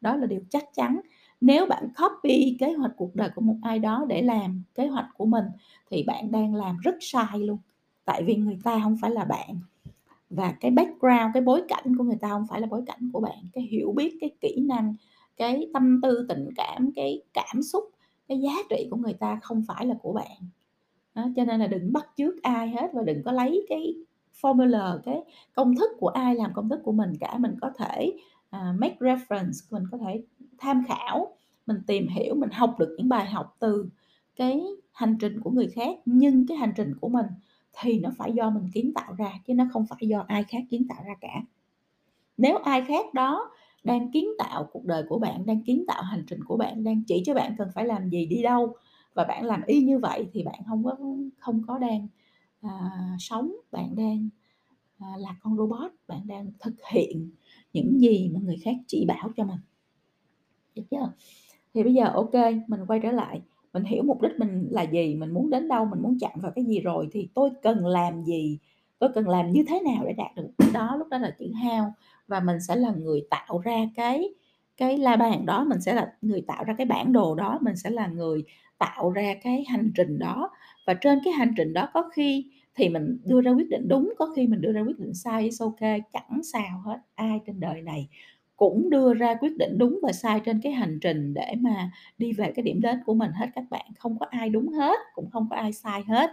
Đó 0.00 0.16
là 0.16 0.26
điều 0.26 0.40
chắc 0.50 0.74
chắn. 0.74 1.00
Nếu 1.40 1.66
bạn 1.66 1.88
copy 1.98 2.56
kế 2.58 2.72
hoạch 2.72 2.92
cuộc 2.96 3.16
đời 3.16 3.30
của 3.34 3.40
một 3.40 3.56
ai 3.62 3.78
đó 3.78 4.04
để 4.08 4.22
làm 4.22 4.62
kế 4.74 4.86
hoạch 4.86 5.06
của 5.16 5.26
mình 5.26 5.44
thì 5.90 6.02
bạn 6.02 6.30
đang 6.30 6.54
làm 6.54 6.78
rất 6.82 6.94
sai 7.00 7.38
luôn. 7.38 7.58
Tại 8.04 8.22
vì 8.22 8.36
người 8.36 8.58
ta 8.64 8.80
không 8.82 8.96
phải 9.00 9.10
là 9.10 9.24
bạn 9.24 9.60
và 10.30 10.52
cái 10.60 10.70
background, 10.70 11.34
cái 11.34 11.42
bối 11.42 11.62
cảnh 11.68 11.96
của 11.96 12.04
người 12.04 12.18
ta 12.20 12.28
không 12.28 12.46
phải 12.50 12.60
là 12.60 12.66
bối 12.66 12.82
cảnh 12.86 13.10
của 13.12 13.20
bạn. 13.20 13.38
Cái 13.52 13.64
hiểu 13.64 13.92
biết, 13.92 14.18
cái 14.20 14.30
kỹ 14.40 14.64
năng, 14.68 14.94
cái 15.36 15.68
tâm 15.74 16.00
tư 16.02 16.26
tình 16.28 16.48
cảm, 16.56 16.90
cái 16.96 17.22
cảm 17.34 17.62
xúc, 17.62 17.84
cái 18.28 18.40
giá 18.40 18.52
trị 18.70 18.88
của 18.90 18.96
người 18.96 19.14
ta 19.14 19.38
không 19.42 19.64
phải 19.68 19.86
là 19.86 19.94
của 20.02 20.12
bạn. 20.12 20.36
Đó, 21.14 21.26
cho 21.36 21.44
nên 21.44 21.60
là 21.60 21.66
đừng 21.66 21.92
bắt 21.92 22.06
chước 22.16 22.42
ai 22.42 22.68
hết 22.68 22.90
và 22.92 23.02
đừng 23.02 23.22
có 23.24 23.32
lấy 23.32 23.66
cái 23.68 23.94
formula, 24.40 24.98
cái 25.04 25.22
công 25.54 25.76
thức 25.76 25.90
của 25.98 26.08
ai 26.08 26.34
làm 26.34 26.52
công 26.54 26.68
thức 26.68 26.80
của 26.84 26.92
mình 26.92 27.12
cả. 27.20 27.38
Mình 27.38 27.54
có 27.60 27.70
thể, 27.78 28.12
uh, 28.56 28.78
make 28.78 28.96
reference, 29.00 29.52
mình 29.70 29.82
có 29.90 29.98
thể 29.98 30.22
tham 30.58 30.84
khảo, 30.88 31.36
mình 31.66 31.76
tìm 31.86 32.08
hiểu, 32.08 32.34
mình 32.34 32.50
học 32.50 32.76
được 32.78 32.94
những 32.98 33.08
bài 33.08 33.26
học 33.26 33.56
từ 33.60 33.88
cái 34.36 34.62
hành 34.92 35.16
trình 35.20 35.40
của 35.40 35.50
người 35.50 35.68
khác, 35.68 35.96
nhưng 36.04 36.46
cái 36.46 36.56
hành 36.56 36.72
trình 36.76 36.94
của 37.00 37.08
mình 37.08 37.26
thì 37.80 37.98
nó 38.00 38.10
phải 38.18 38.32
do 38.32 38.50
mình 38.50 38.64
kiến 38.74 38.92
tạo 38.94 39.12
ra 39.18 39.32
chứ 39.46 39.54
nó 39.54 39.64
không 39.72 39.86
phải 39.86 40.08
do 40.08 40.24
ai 40.28 40.44
khác 40.44 40.58
kiến 40.70 40.86
tạo 40.88 41.02
ra 41.06 41.14
cả. 41.20 41.42
Nếu 42.36 42.58
ai 42.58 42.82
khác 42.88 43.14
đó 43.14 43.50
đang 43.84 44.10
kiến 44.12 44.28
tạo 44.38 44.64
cuộc 44.72 44.84
đời 44.84 45.02
của 45.08 45.18
bạn, 45.18 45.46
đang 45.46 45.62
kiến 45.62 45.84
tạo 45.88 46.02
hành 46.02 46.24
trình 46.26 46.44
của 46.44 46.56
bạn, 46.56 46.84
đang 46.84 47.02
chỉ 47.04 47.22
cho 47.26 47.34
bạn 47.34 47.54
cần 47.58 47.68
phải 47.74 47.84
làm 47.86 48.08
gì, 48.10 48.26
đi 48.26 48.42
đâu 48.42 48.74
và 49.14 49.24
bạn 49.24 49.44
làm 49.44 49.62
y 49.66 49.80
như 49.82 49.98
vậy 49.98 50.28
thì 50.32 50.42
bạn 50.44 50.60
không 50.68 50.84
có 50.84 50.96
không 51.38 51.62
có 51.66 51.78
đang, 51.78 52.08
à, 52.62 52.70
sống, 53.18 53.52
bạn 53.72 53.96
đang, 53.96 54.28
à, 54.98 55.08
là 55.18 55.36
con 55.42 55.56
robot, 55.56 55.92
bạn 56.08 56.20
đang 56.26 56.52
thực 56.60 56.74
hiện 56.92 57.30
những 57.72 58.00
gì 58.00 58.30
mà 58.34 58.40
người 58.44 58.56
khác 58.64 58.76
chỉ 58.86 59.04
bảo 59.08 59.30
cho 59.36 59.44
mình. 59.44 59.58
Được 60.78 60.84
chưa? 60.90 61.12
Thì 61.74 61.82
bây 61.82 61.94
giờ 61.94 62.04
ok 62.14 62.34
mình 62.68 62.80
quay 62.86 63.00
trở 63.00 63.12
lại, 63.12 63.40
mình 63.72 63.84
hiểu 63.84 64.02
mục 64.02 64.22
đích 64.22 64.32
mình 64.38 64.68
là 64.70 64.82
gì, 64.82 65.14
mình 65.14 65.34
muốn 65.34 65.50
đến 65.50 65.68
đâu, 65.68 65.84
mình 65.84 66.02
muốn 66.02 66.18
chạm 66.20 66.32
vào 66.36 66.52
cái 66.56 66.64
gì 66.64 66.80
rồi 66.80 67.08
thì 67.12 67.28
tôi 67.34 67.50
cần 67.62 67.86
làm 67.86 68.24
gì, 68.24 68.58
tôi 68.98 69.10
cần 69.14 69.28
làm 69.28 69.50
như 69.50 69.64
thế 69.68 69.80
nào 69.80 70.04
để 70.06 70.12
đạt 70.12 70.36
được 70.36 70.48
đó, 70.74 70.96
lúc 70.98 71.08
đó 71.08 71.18
là 71.18 71.30
chữ 71.38 71.52
hao 71.52 71.92
và 72.28 72.40
mình 72.40 72.60
sẽ 72.60 72.76
là 72.76 72.90
người 72.90 73.26
tạo 73.30 73.58
ra 73.64 73.88
cái 73.96 74.34
cái 74.76 74.98
la 74.98 75.16
bàn 75.16 75.46
đó, 75.46 75.64
mình 75.64 75.80
sẽ 75.80 75.94
là 75.94 76.12
người 76.22 76.40
tạo 76.46 76.64
ra 76.64 76.74
cái 76.78 76.86
bản 76.86 77.12
đồ 77.12 77.34
đó, 77.34 77.58
mình 77.62 77.76
sẽ 77.76 77.90
là 77.90 78.06
người 78.06 78.44
tạo 78.78 79.10
ra 79.10 79.34
cái 79.42 79.64
hành 79.68 79.92
trình 79.96 80.18
đó. 80.18 80.50
Và 80.86 80.94
trên 80.94 81.18
cái 81.24 81.32
hành 81.32 81.52
trình 81.56 81.72
đó 81.72 81.88
có 81.94 82.10
khi 82.12 82.52
thì 82.74 82.88
mình 82.88 83.18
đưa 83.24 83.40
ra 83.40 83.50
quyết 83.50 83.68
định 83.70 83.88
đúng, 83.88 84.12
có 84.18 84.28
khi 84.36 84.46
mình 84.46 84.60
đưa 84.60 84.72
ra 84.72 84.80
quyết 84.80 84.98
định 84.98 85.14
sai, 85.14 85.48
it's 85.50 86.00
chẳng 86.12 86.40
sao 86.52 86.82
hết. 86.84 86.98
Ai 87.14 87.40
trên 87.46 87.60
đời 87.60 87.82
này 87.82 88.08
cũng 88.58 88.90
đưa 88.90 89.14
ra 89.14 89.34
quyết 89.40 89.58
định 89.58 89.78
đúng 89.78 90.00
và 90.04 90.12
sai 90.12 90.40
trên 90.46 90.60
cái 90.62 90.72
hành 90.72 91.00
trình 91.02 91.34
để 91.34 91.54
mà 91.60 91.92
đi 92.18 92.34
về 92.34 92.52
cái 92.56 92.64
điểm 92.64 92.82
đến 92.82 93.00
của 93.06 93.14
mình 93.14 93.32
hết 93.32 93.48
các 93.56 93.64
bạn, 93.70 93.86
không 93.98 94.18
có 94.20 94.26
ai 94.30 94.50
đúng 94.50 94.68
hết, 94.70 95.00
cũng 95.14 95.30
không 95.30 95.48
có 95.50 95.56
ai 95.56 95.74
sai 95.74 96.02
hết. 96.08 96.30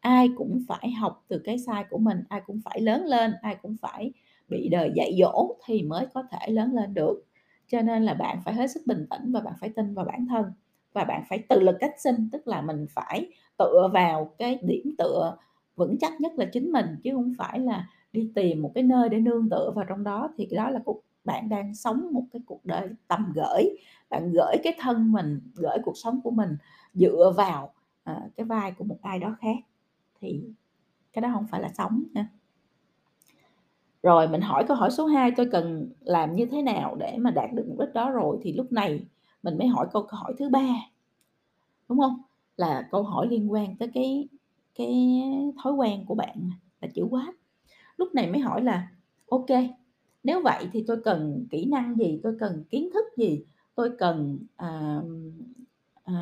Ai 0.00 0.28
cũng 0.36 0.62
phải 0.68 0.90
học 0.92 1.24
từ 1.28 1.38
cái 1.44 1.58
sai 1.58 1.84
của 1.90 1.98
mình, 1.98 2.18
ai 2.28 2.42
cũng 2.46 2.60
phải 2.64 2.80
lớn 2.80 3.04
lên, 3.06 3.32
ai 3.42 3.56
cũng 3.62 3.76
phải 3.82 4.12
bị 4.48 4.68
đời 4.68 4.92
dạy 4.96 5.16
dỗ 5.20 5.56
thì 5.66 5.82
mới 5.82 6.06
có 6.14 6.24
thể 6.32 6.52
lớn 6.52 6.72
lên 6.74 6.94
được. 6.94 7.24
Cho 7.68 7.82
nên 7.82 8.04
là 8.04 8.14
bạn 8.14 8.38
phải 8.44 8.54
hết 8.54 8.70
sức 8.70 8.82
bình 8.86 9.06
tĩnh 9.10 9.32
và 9.32 9.40
bạn 9.40 9.54
phải 9.60 9.70
tin 9.76 9.94
vào 9.94 10.04
bản 10.04 10.26
thân 10.28 10.44
và 10.92 11.04
bạn 11.04 11.22
phải 11.28 11.38
tự 11.48 11.60
lực 11.60 11.76
cách 11.80 11.94
sinh, 11.98 12.28
tức 12.32 12.48
là 12.48 12.62
mình 12.62 12.86
phải 12.90 13.26
tựa 13.58 13.90
vào 13.94 14.30
cái 14.38 14.58
điểm 14.62 14.94
tựa 14.98 15.36
vững 15.76 15.98
chắc 16.00 16.20
nhất 16.20 16.32
là 16.36 16.44
chính 16.52 16.72
mình, 16.72 16.86
chứ 17.04 17.10
không 17.14 17.32
phải 17.38 17.58
là 17.60 17.88
đi 18.12 18.30
tìm 18.34 18.62
một 18.62 18.72
cái 18.74 18.84
nơi 18.84 19.08
để 19.08 19.20
nương 19.20 19.50
tựa 19.50 19.72
vào 19.76 19.84
trong 19.88 20.04
đó 20.04 20.30
thì 20.36 20.46
cái 20.50 20.56
đó 20.56 20.70
là 20.70 20.80
cũng 20.84 21.00
bạn 21.24 21.48
đang 21.48 21.74
sống 21.74 22.08
một 22.12 22.24
cái 22.32 22.42
cuộc 22.46 22.64
đời 22.64 22.88
tầm 23.08 23.32
gửi 23.34 23.76
bạn 24.10 24.32
gửi 24.32 24.56
cái 24.62 24.74
thân 24.78 25.12
mình, 25.12 25.40
gửi 25.54 25.78
cuộc 25.84 25.96
sống 25.96 26.20
của 26.24 26.30
mình 26.30 26.56
dựa 26.94 27.32
vào, 27.36 27.72
ờ, 28.04 28.20
cái 28.36 28.46
vai 28.46 28.72
của 28.72 28.84
một 28.84 28.98
ai 29.02 29.18
đó 29.18 29.36
khác 29.40 29.56
thì 30.20 30.44
cái 31.12 31.22
đó 31.22 31.30
không 31.34 31.46
phải 31.50 31.60
là 31.62 31.68
sống 31.68 32.02
nha. 32.14 32.28
Rồi 34.02 34.28
mình 34.28 34.40
hỏi 34.40 34.64
câu 34.68 34.76
hỏi 34.76 34.90
số 34.90 35.06
2, 35.06 35.30
tôi 35.36 35.48
cần 35.52 35.92
làm 36.00 36.36
như 36.36 36.46
thế 36.46 36.62
nào 36.62 36.96
để 36.96 37.16
mà 37.18 37.30
đạt 37.30 37.52
được 37.52 37.64
mục 37.68 37.78
đích 37.78 37.94
đó 37.94 38.10
rồi? 38.10 38.38
Thì 38.42 38.52
lúc 38.52 38.72
này 38.72 39.04
mình 39.42 39.58
mới 39.58 39.66
hỏi 39.66 39.86
câu 39.92 40.02
câu 40.02 40.20
hỏi 40.20 40.34
thứ 40.38 40.48
ba 40.48 40.66
Đúng 41.88 41.98
không 41.98 42.22
Là 42.56 42.88
câu 42.90 43.02
hỏi 43.02 43.26
liên 43.30 43.52
quan 43.52 43.76
tới 43.76 43.90
cái 43.94 44.28
cái 44.74 45.22
thói 45.62 45.72
quen 45.72 46.04
của 46.06 46.14
bạn 46.14 46.50
là 46.80 46.88
chữ 46.94 47.06
quá. 47.10 47.32
Lúc 47.96 48.14
này 48.14 48.30
mới 48.30 48.40
hỏi 48.40 48.62
là 48.62 48.88
ok 49.30 49.50
nếu 50.24 50.40
vậy 50.42 50.68
thì 50.72 50.84
tôi 50.86 50.96
cần 51.04 51.46
kỹ 51.50 51.64
năng 51.64 51.94
gì, 51.98 52.20
tôi 52.22 52.36
cần 52.40 52.64
kiến 52.70 52.88
thức 52.94 53.04
gì, 53.16 53.44
tôi 53.74 53.90
cần, 53.98 54.38
à, 54.56 55.00
à, 56.04 56.14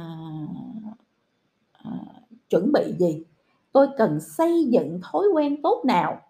à, 1.72 1.90
chuẩn 2.50 2.72
bị 2.72 2.92
gì, 2.98 3.22
tôi 3.72 3.88
cần 3.96 4.20
xây 4.20 4.64
dựng 4.64 5.00
thói 5.02 5.28
quen 5.34 5.62
tốt 5.62 5.82
nào, 5.86 6.20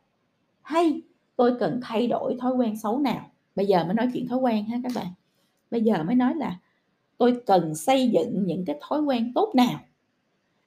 hay 0.63 1.03
tôi 1.37 1.57
cần 1.61 1.81
thay 1.83 2.07
đổi 2.07 2.37
thói 2.41 2.53
quen 2.53 2.77
xấu 2.79 2.99
nào? 2.99 3.31
Bây 3.57 3.67
giờ 3.67 3.85
mới 3.85 3.95
nói 3.95 4.09
chuyện 4.15 4.29
thói 4.29 4.39
quen 4.39 4.65
ha 4.65 4.79
các 4.83 4.93
bạn. 4.95 5.07
Bây 5.71 5.83
giờ 5.83 6.03
mới 6.03 6.15
nói 6.15 6.35
là 6.35 6.59
tôi 7.19 7.43
cần 7.47 7.75
xây 7.75 8.09
dựng 8.09 8.47
những 8.47 8.65
cái 8.65 8.79
thói 8.81 9.01
quen 9.01 9.33
tốt 9.35 9.53
nào 9.55 9.81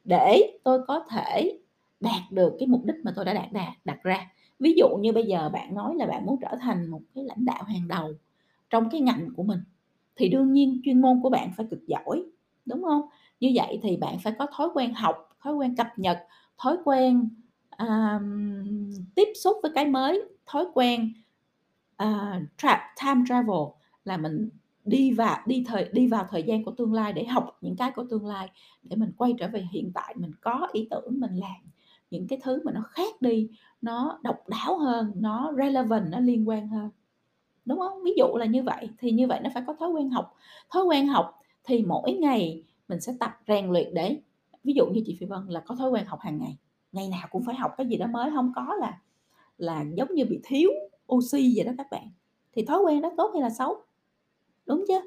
để 0.03 0.57
tôi 0.63 0.79
có 0.87 1.05
thể 1.09 1.59
đạt 1.99 2.31
được 2.31 2.55
cái 2.59 2.67
mục 2.67 2.85
đích 2.85 2.95
mà 3.03 3.13
tôi 3.15 3.25
đã 3.25 3.33
đạt 3.33 3.51
đạt 3.51 3.73
đặt 3.85 4.03
ra. 4.03 4.31
Ví 4.59 4.73
dụ 4.77 4.87
như 5.01 5.11
bây 5.13 5.23
giờ 5.25 5.49
bạn 5.49 5.75
nói 5.75 5.95
là 5.95 6.05
bạn 6.05 6.25
muốn 6.25 6.39
trở 6.41 6.57
thành 6.61 6.87
một 6.91 7.01
cái 7.15 7.23
lãnh 7.23 7.45
đạo 7.45 7.63
hàng 7.63 7.87
đầu 7.87 8.11
trong 8.69 8.89
cái 8.89 9.01
ngành 9.01 9.29
của 9.37 9.43
mình, 9.43 9.59
thì 10.15 10.29
đương 10.29 10.53
nhiên 10.53 10.81
chuyên 10.85 11.01
môn 11.01 11.21
của 11.23 11.29
bạn 11.29 11.51
phải 11.57 11.65
cực 11.71 11.87
giỏi, 11.87 12.23
đúng 12.65 12.83
không? 12.83 13.01
Như 13.39 13.51
vậy 13.55 13.79
thì 13.83 13.97
bạn 13.97 14.19
phải 14.23 14.33
có 14.39 14.47
thói 14.57 14.69
quen 14.75 14.93
học, 14.93 15.29
thói 15.41 15.53
quen 15.55 15.75
cập 15.75 15.87
nhật, 15.97 16.19
thói 16.57 16.77
quen, 16.85 17.29
à, 17.69 18.19
tiếp 19.15 19.27
xúc 19.43 19.57
với 19.63 19.71
cái 19.75 19.85
mới, 19.87 20.23
thói 20.45 20.65
quen, 20.73 21.13
à, 21.97 22.41
tra 22.57 22.95
time 23.05 23.21
travel 23.29 23.57
là 24.05 24.17
mình 24.17 24.49
đi 24.85 25.11
vào 25.13 25.37
đi 25.47 25.63
thời 25.67 25.89
đi 25.93 26.07
vào 26.07 26.27
thời 26.31 26.43
gian 26.43 26.63
của 26.65 26.71
tương 26.77 26.93
lai 26.93 27.13
để 27.13 27.25
học 27.25 27.57
những 27.61 27.75
cái 27.75 27.91
của 27.95 28.05
tương 28.09 28.25
lai, 28.27 28.49
để 28.83 28.95
mình 28.97 29.11
quay 29.17 29.33
trở 29.39 29.47
về 29.47 29.65
hiện 29.73 29.91
tại, 29.95 30.15
mình 30.17 30.31
có 30.41 30.67
ý 30.73 30.87
tưởng 30.91 31.19
mình 31.19 31.35
làm 31.35 31.72
những 32.13 32.27
cái 32.27 32.39
thứ 32.43 32.61
mà 32.63 32.71
nó 32.71 32.81
khác 32.81 33.21
đi, 33.21 33.49
nó 33.81 34.19
độc 34.23 34.49
đáo 34.49 34.77
hơn, 34.77 35.11
nó 35.15 35.53
relevant, 35.57 36.11
nó 36.11 36.19
liên 36.19 36.49
quan 36.49 36.67
hơn. 36.67 36.89
Đúng 37.65 37.79
không? 37.79 38.03
Ví 38.03 38.11
dụ 38.17 38.25
là 38.35 38.45
như 38.45 38.63
vậy, 38.63 38.89
thì 38.97 39.11
như 39.11 39.27
vậy 39.27 39.39
nó 39.43 39.49
phải 39.53 39.63
có 39.67 39.73
thói 39.73 39.89
quen 39.89 40.09
học. 40.09 40.35
Thói 40.69 40.83
quen 40.83 41.07
học 41.07 41.39
thì 41.63 41.83
mỗi 41.83 42.13
ngày 42.13 42.63
mình 42.87 43.01
sẽ 43.01 43.13
tập 43.19 43.31
rèn 43.47 43.71
luyện 43.71 43.93
để 43.93 44.17
ví 44.63 44.73
dụ 44.73 44.85
như 44.85 45.01
chị 45.05 45.17
Phi 45.19 45.25
Vân 45.25 45.47
là 45.47 45.59
có 45.59 45.75
thói 45.75 45.89
quen 45.89 46.05
học 46.05 46.19
hàng 46.19 46.39
ngày, 46.39 46.57
ngày 46.91 47.07
nào 47.07 47.27
cũng 47.31 47.43
phải 47.43 47.55
học 47.55 47.71
cái 47.77 47.87
gì 47.87 47.97
đó 47.97 48.07
mới, 48.07 48.31
không 48.31 48.51
có 48.55 48.75
là 48.79 48.99
là 49.57 49.85
giống 49.93 50.13
như 50.13 50.25
bị 50.25 50.39
thiếu 50.43 50.69
oxy 51.13 51.53
vậy 51.55 51.65
đó 51.65 51.71
các 51.77 51.87
bạn. 51.91 52.11
Thì 52.53 52.65
thói 52.65 52.79
quen 52.85 53.01
đó 53.01 53.11
tốt 53.17 53.31
hay 53.33 53.41
là 53.41 53.49
xấu? 53.49 53.75
Đúng 54.65 54.85
chứ? 54.87 54.99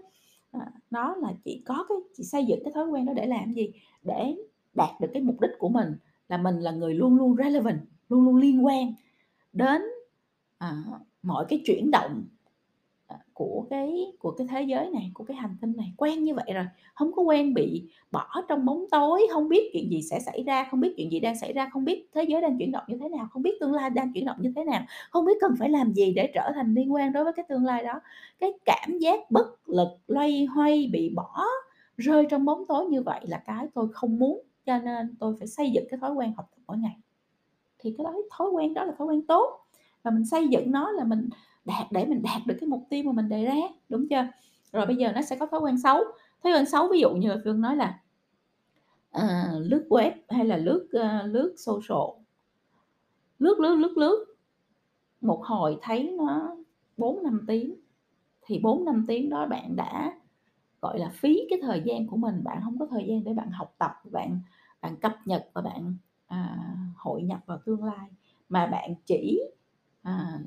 À, 0.52 0.72
nó 0.90 1.14
là 1.14 1.32
chị 1.44 1.62
có 1.66 1.86
cái 1.88 1.98
chị 2.16 2.24
xây 2.24 2.44
dựng 2.44 2.60
cái 2.64 2.72
thói 2.72 2.86
quen 2.86 3.06
đó 3.06 3.12
để 3.12 3.26
làm 3.26 3.52
gì? 3.52 3.72
Để 4.02 4.36
đạt 4.74 5.00
được 5.00 5.08
cái 5.12 5.22
mục 5.22 5.40
đích 5.40 5.50
của 5.58 5.68
mình 5.68 5.96
là 6.28 6.36
mình 6.36 6.60
là 6.60 6.70
người 6.70 6.94
luôn 6.94 7.16
luôn 7.16 7.36
relevant, 7.36 7.80
luôn 8.08 8.24
luôn 8.24 8.36
liên 8.36 8.66
quan 8.66 8.94
đến, 9.52 9.82
à, 10.58 10.76
mọi 11.22 11.44
cái 11.48 11.62
chuyển 11.66 11.90
động, 11.90 12.24
à, 13.06 13.16
của 13.32 13.66
cái 13.70 14.06
của 14.18 14.30
cái 14.30 14.46
thế 14.50 14.62
giới 14.62 14.90
này, 14.90 15.10
của 15.14 15.24
cái 15.24 15.36
hành 15.36 15.56
tinh 15.60 15.72
này, 15.76 15.92
quen 15.96 16.24
như 16.24 16.34
vậy 16.34 16.52
rồi, 16.54 16.64
không 16.94 17.12
có 17.12 17.22
quen 17.22 17.54
bị 17.54 17.84
bỏ 18.10 18.28
trong 18.48 18.64
bóng 18.66 18.84
tối, 18.90 19.26
không 19.32 19.48
biết 19.48 19.70
chuyện 19.72 19.90
gì 19.90 20.02
sẽ 20.02 20.20
xảy 20.20 20.42
ra, 20.42 20.66
không 20.70 20.80
biết 20.80 20.94
chuyện 20.96 21.12
gì 21.12 21.20
đang 21.20 21.38
xảy 21.38 21.52
ra, 21.52 21.68
không 21.72 21.84
biết 21.84 22.08
thế 22.14 22.24
giới 22.24 22.40
đang 22.40 22.58
chuyển 22.58 22.72
động 22.72 22.84
như 22.88 22.98
thế 23.00 23.08
nào, 23.08 23.28
không 23.30 23.42
biết 23.42 23.60
tương 23.60 23.72
lai 23.72 23.90
đang 23.90 24.12
chuyển 24.12 24.24
động 24.24 24.36
như 24.40 24.52
thế 24.56 24.64
nào, 24.64 24.82
không 25.10 25.24
biết 25.24 25.34
cần 25.40 25.54
phải 25.58 25.68
làm 25.70 25.92
gì 25.92 26.12
để 26.14 26.30
trở 26.34 26.50
thành 26.54 26.74
liên 26.74 26.94
quan 26.94 27.12
đối 27.12 27.24
với 27.24 27.32
cái 27.32 27.44
tương 27.48 27.64
lai 27.64 27.82
đó. 27.84 28.00
Cái 28.38 28.52
cảm 28.64 28.98
giác 28.98 29.30
bất 29.30 29.68
lực, 29.68 29.88
loay 30.06 30.44
hoay, 30.44 30.88
bị 30.92 31.08
bỏ 31.14 31.44
rơi 31.96 32.26
trong 32.30 32.44
bóng 32.44 32.66
tối 32.66 32.86
như 32.86 33.02
vậy 33.02 33.20
là 33.22 33.42
cái 33.46 33.66
tôi 33.74 33.88
không 33.92 34.18
muốn, 34.18 34.42
cho 34.66 34.78
nên 34.78 35.14
tôi 35.18 35.34
phải 35.38 35.46
xây 35.46 35.70
dựng 35.70 35.84
cái 35.90 36.00
thói 36.00 36.12
quen 36.12 36.32
học 36.36 36.46
tập 36.50 36.62
mỗi 36.66 36.78
ngày. 36.78 36.98
Thì 37.78 37.94
cái 37.98 38.04
đó 38.04 38.14
thói 38.30 38.50
quen 38.50 38.74
đó 38.74 38.84
là 38.84 38.92
thói 38.98 39.06
quen 39.06 39.26
tốt, 39.26 39.60
và 40.02 40.10
mình 40.10 40.24
xây 40.24 40.48
dựng 40.48 40.70
nó 40.72 40.90
là 40.90 41.04
mình 41.04 41.28
đạt 41.64 41.86
để 41.90 42.06
mình 42.06 42.22
đạt 42.22 42.46
được 42.46 42.56
cái 42.60 42.68
mục 42.68 42.86
tiêu 42.90 43.02
mà 43.04 43.12
mình 43.12 43.28
đề 43.28 43.44
ra, 43.44 43.54
đúng 43.88 44.08
chưa? 44.08 44.26
Rồi 44.72 44.86
bây 44.86 44.96
giờ 44.96 45.12
nó 45.12 45.22
sẽ 45.22 45.36
có 45.36 45.46
thói 45.46 45.60
quen 45.60 45.78
xấu, 45.78 46.04
thói 46.42 46.52
quen 46.52 46.66
xấu 46.66 46.88
ví 46.88 47.00
dụ 47.00 47.10
như 47.10 47.28
là 47.28 47.36
Phương 47.44 47.60
nói 47.60 47.76
là, 47.76 48.00
uh, 49.16 49.62
lướt 49.62 49.86
web 49.88 50.10
hay 50.28 50.44
là 50.44 50.56
lướt, 50.56 50.88
uh, 50.96 51.34
lướt 51.34 51.54
social. 51.56 52.22
Lướt, 53.38 53.60
lướt, 53.60 53.74
lướt, 53.74 53.96
lướt, 53.96 54.24
một 55.20 55.42
hồi 55.44 55.78
thấy 55.82 56.10
nó 56.18 56.56
4-5 56.96 57.44
tiếng, 57.46 57.76
thì 58.46 58.60
4-5 58.60 59.04
tiếng 59.08 59.30
đó 59.30 59.46
bạn 59.46 59.76
đã, 59.76 60.12
gọi 60.80 60.98
là, 60.98 61.08
phí 61.08 61.46
cái 61.50 61.58
thời 61.62 61.82
gian 61.84 62.06
của 62.06 62.16
mình, 62.16 62.44
bạn 62.44 62.60
không 62.64 62.78
có 62.78 62.86
thời 62.90 63.04
gian 63.08 63.24
để 63.24 63.32
bạn 63.32 63.50
học 63.50 63.74
tập, 63.78 63.92
bạn 64.10 64.40
bạn 64.80 64.96
cập 64.96 65.16
nhật 65.24 65.48
và 65.52 65.62
bạn, 65.62 65.94
à, 66.26 66.58
hội 66.96 67.22
nhập 67.22 67.40
vào 67.46 67.58
tương 67.66 67.84
lai, 67.84 68.08
mà 68.48 68.66
bạn 68.66 68.94
chỉ, 69.06 69.40
à, 70.02 70.40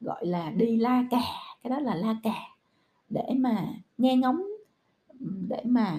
gọi 0.00 0.26
là, 0.26 0.50
đi 0.50 0.76
la 0.76 1.04
cà, 1.10 1.20
cái 1.62 1.70
đó 1.70 1.78
là 1.80 1.94
la 1.94 2.16
cà, 2.22 2.34
để 3.08 3.34
mà 3.36 3.68
nghe 3.98 4.16
ngóng, 4.16 4.42
để 5.48 5.62
mà 5.64 5.98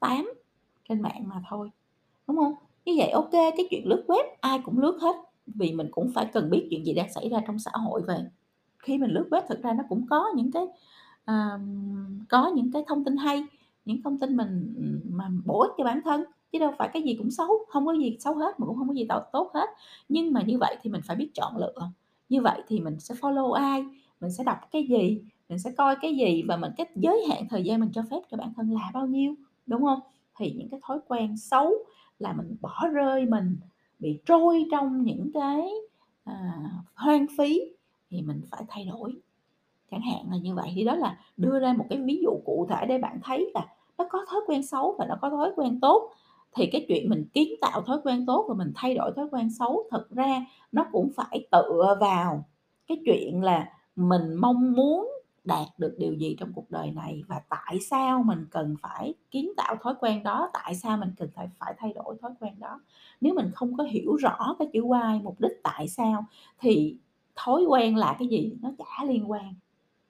tám 0.00 0.32
trên 0.88 1.00
mạng 1.00 1.28
mà 1.28 1.42
thôi, 1.50 1.70
đúng 2.26 2.36
không? 2.36 2.54
Như 2.84 2.92
vậy 2.98 3.10
ok 3.10 3.32
cái 3.32 3.66
chuyện 3.70 3.88
lướt 3.88 4.04
web 4.08 4.24
ai 4.40 4.60
cũng 4.64 4.78
lướt 4.78 4.98
hết, 5.02 5.16
vì 5.46 5.72
mình 5.72 5.88
cũng 5.90 6.10
phải 6.14 6.26
cần 6.32 6.50
biết 6.50 6.66
chuyện 6.70 6.86
gì 6.86 6.94
đang 6.94 7.12
xảy 7.12 7.28
ra 7.28 7.38
trong 7.46 7.58
xã 7.58 7.70
hội 7.74 8.02
về. 8.02 8.18
Khi 8.78 8.98
mình 8.98 9.10
lướt 9.10 9.28
web 9.30 9.42
thực 9.48 9.62
ra 9.62 9.72
nó 9.72 9.84
cũng 9.88 10.06
có 10.10 10.26
những 10.36 10.52
cái, 10.52 10.62
uh, 11.30 11.60
có 12.28 12.52
những 12.54 12.72
cái 12.72 12.84
thông 12.88 13.04
tin 13.04 13.16
hay, 13.16 13.44
những 13.84 14.02
thông 14.02 14.18
tin 14.18 14.36
mình, 14.36 14.74
ừ, 14.76 15.10
mà 15.10 15.30
bổ 15.44 15.60
ích 15.60 15.70
cho 15.78 15.84
bản 15.84 16.00
thân, 16.04 16.24
chứ 16.52 16.58
đâu 16.58 16.72
phải 16.78 16.88
cái 16.92 17.02
gì 17.02 17.14
cũng 17.18 17.30
xấu, 17.30 17.48
không 17.68 17.86
có 17.86 17.92
gì 17.92 18.16
xấu 18.20 18.34
hết 18.34 18.60
mà 18.60 18.66
cũng 18.66 18.76
không 18.76 18.88
có 18.88 18.94
gì 18.94 19.06
tốt 19.32 19.50
hết. 19.54 19.68
Nhưng 20.08 20.32
mà 20.32 20.42
như 20.42 20.58
vậy 20.58 20.76
thì 20.82 20.90
mình 20.90 21.00
phải 21.04 21.16
biết 21.16 21.30
chọn 21.34 21.56
lựa, 21.56 21.90
như 22.28 22.40
vậy 22.42 22.62
thì 22.68 22.80
mình 22.80 23.00
sẽ 23.00 23.14
follow 23.14 23.52
ai, 23.52 23.84
mình 24.20 24.30
sẽ 24.32 24.44
đọc 24.44 24.58
cái 24.72 24.84
gì, 24.84 25.22
mình 25.48 25.58
sẽ 25.58 25.70
coi 25.78 25.96
cái 26.02 26.16
gì 26.16 26.42
và 26.48 26.56
mình 26.56 26.72
cái 26.76 26.86
giới 26.96 27.24
hạn 27.30 27.48
thời 27.50 27.64
gian 27.64 27.80
mình 27.80 27.90
cho 27.92 28.02
phép 28.10 28.20
cho 28.30 28.36
bản 28.36 28.52
thân 28.56 28.70
là 28.72 28.90
bao 28.94 29.06
nhiêu, 29.06 29.34
đúng 29.66 29.82
không 29.82 30.00
Thì 30.38 30.52
những 30.58 30.68
cái 30.68 30.80
thói 30.82 30.98
quen 31.08 31.36
xấu 31.36 31.72
là 32.18 32.32
mình 32.32 32.56
bỏ 32.60 32.88
rơi 32.92 33.26
mình 33.26 33.56
bị 33.98 34.20
trôi 34.26 34.66
trong 34.70 35.02
những 35.04 35.30
cái, 35.34 35.70
à, 36.24 36.54
hoang 36.94 37.26
phí 37.38 37.60
thì 38.10 38.22
mình 38.22 38.42
phải 38.50 38.64
thay 38.68 38.84
đổi, 38.84 39.12
chẳng 39.90 40.00
hạn 40.00 40.30
là 40.30 40.36
như 40.36 40.54
vậy. 40.54 40.72
Thì 40.74 40.84
đó 40.84 40.94
là 40.94 41.18
đưa 41.36 41.58
ra 41.58 41.72
một 41.72 41.86
cái 41.90 41.98
ví 41.98 42.20
dụ 42.22 42.30
cụ 42.44 42.66
thể 42.70 42.86
để 42.86 42.98
bạn 42.98 43.20
thấy 43.22 43.50
là 43.54 43.66
nó 43.98 44.06
có 44.10 44.26
thói 44.30 44.40
quen 44.46 44.62
xấu 44.62 44.94
và 44.98 45.06
nó 45.06 45.14
có 45.22 45.30
thói 45.30 45.52
quen 45.56 45.80
tốt, 45.80 46.10
thì 46.56 46.66
cái 46.66 46.84
chuyện 46.88 47.08
mình 47.08 47.24
kiến 47.32 47.48
tạo 47.60 47.82
thói 47.82 47.98
quen 48.04 48.26
tốt 48.26 48.46
và 48.48 48.54
mình 48.54 48.72
thay 48.74 48.94
đổi 48.94 49.12
thói 49.16 49.26
quen 49.30 49.50
xấu 49.50 49.88
thực 49.90 50.10
ra 50.10 50.44
nó 50.72 50.86
cũng 50.92 51.10
phải 51.16 51.48
tựa 51.50 51.96
vào 52.00 52.44
cái 52.86 52.98
chuyện 53.06 53.42
là 53.42 53.72
mình 53.96 54.34
mong 54.34 54.72
muốn 54.72 55.10
đạt 55.44 55.68
được 55.78 55.94
điều 55.98 56.14
gì 56.14 56.36
trong 56.38 56.52
cuộc 56.52 56.70
đời 56.70 56.90
này 56.90 57.22
và 57.28 57.40
tại 57.48 57.78
sao 57.80 58.22
mình 58.22 58.46
cần 58.50 58.76
phải 58.82 59.14
kiến 59.30 59.52
tạo 59.56 59.76
thói 59.82 59.94
quen 60.00 60.22
đó, 60.22 60.50
tại 60.52 60.74
sao 60.74 60.96
mình 60.96 61.10
cần 61.16 61.28
phải 61.34 61.48
phải 61.58 61.74
thay 61.78 61.92
đổi 61.92 62.16
thói 62.22 62.30
quen 62.40 62.54
đó. 62.58 62.80
Nếu 63.20 63.34
mình 63.34 63.50
không 63.54 63.76
có 63.76 63.84
hiểu 63.84 64.16
rõ 64.16 64.56
cái 64.58 64.68
chữ 64.72 64.80
why, 64.80 65.22
mục 65.22 65.40
đích 65.40 65.52
tại 65.62 65.88
sao 65.88 66.24
thì 66.58 66.96
thói 67.36 67.64
quen 67.64 67.96
là 67.96 68.16
cái 68.18 68.28
gì 68.28 68.52
nó 68.62 68.70
chả 68.78 69.04
liên 69.04 69.30
quan, 69.30 69.54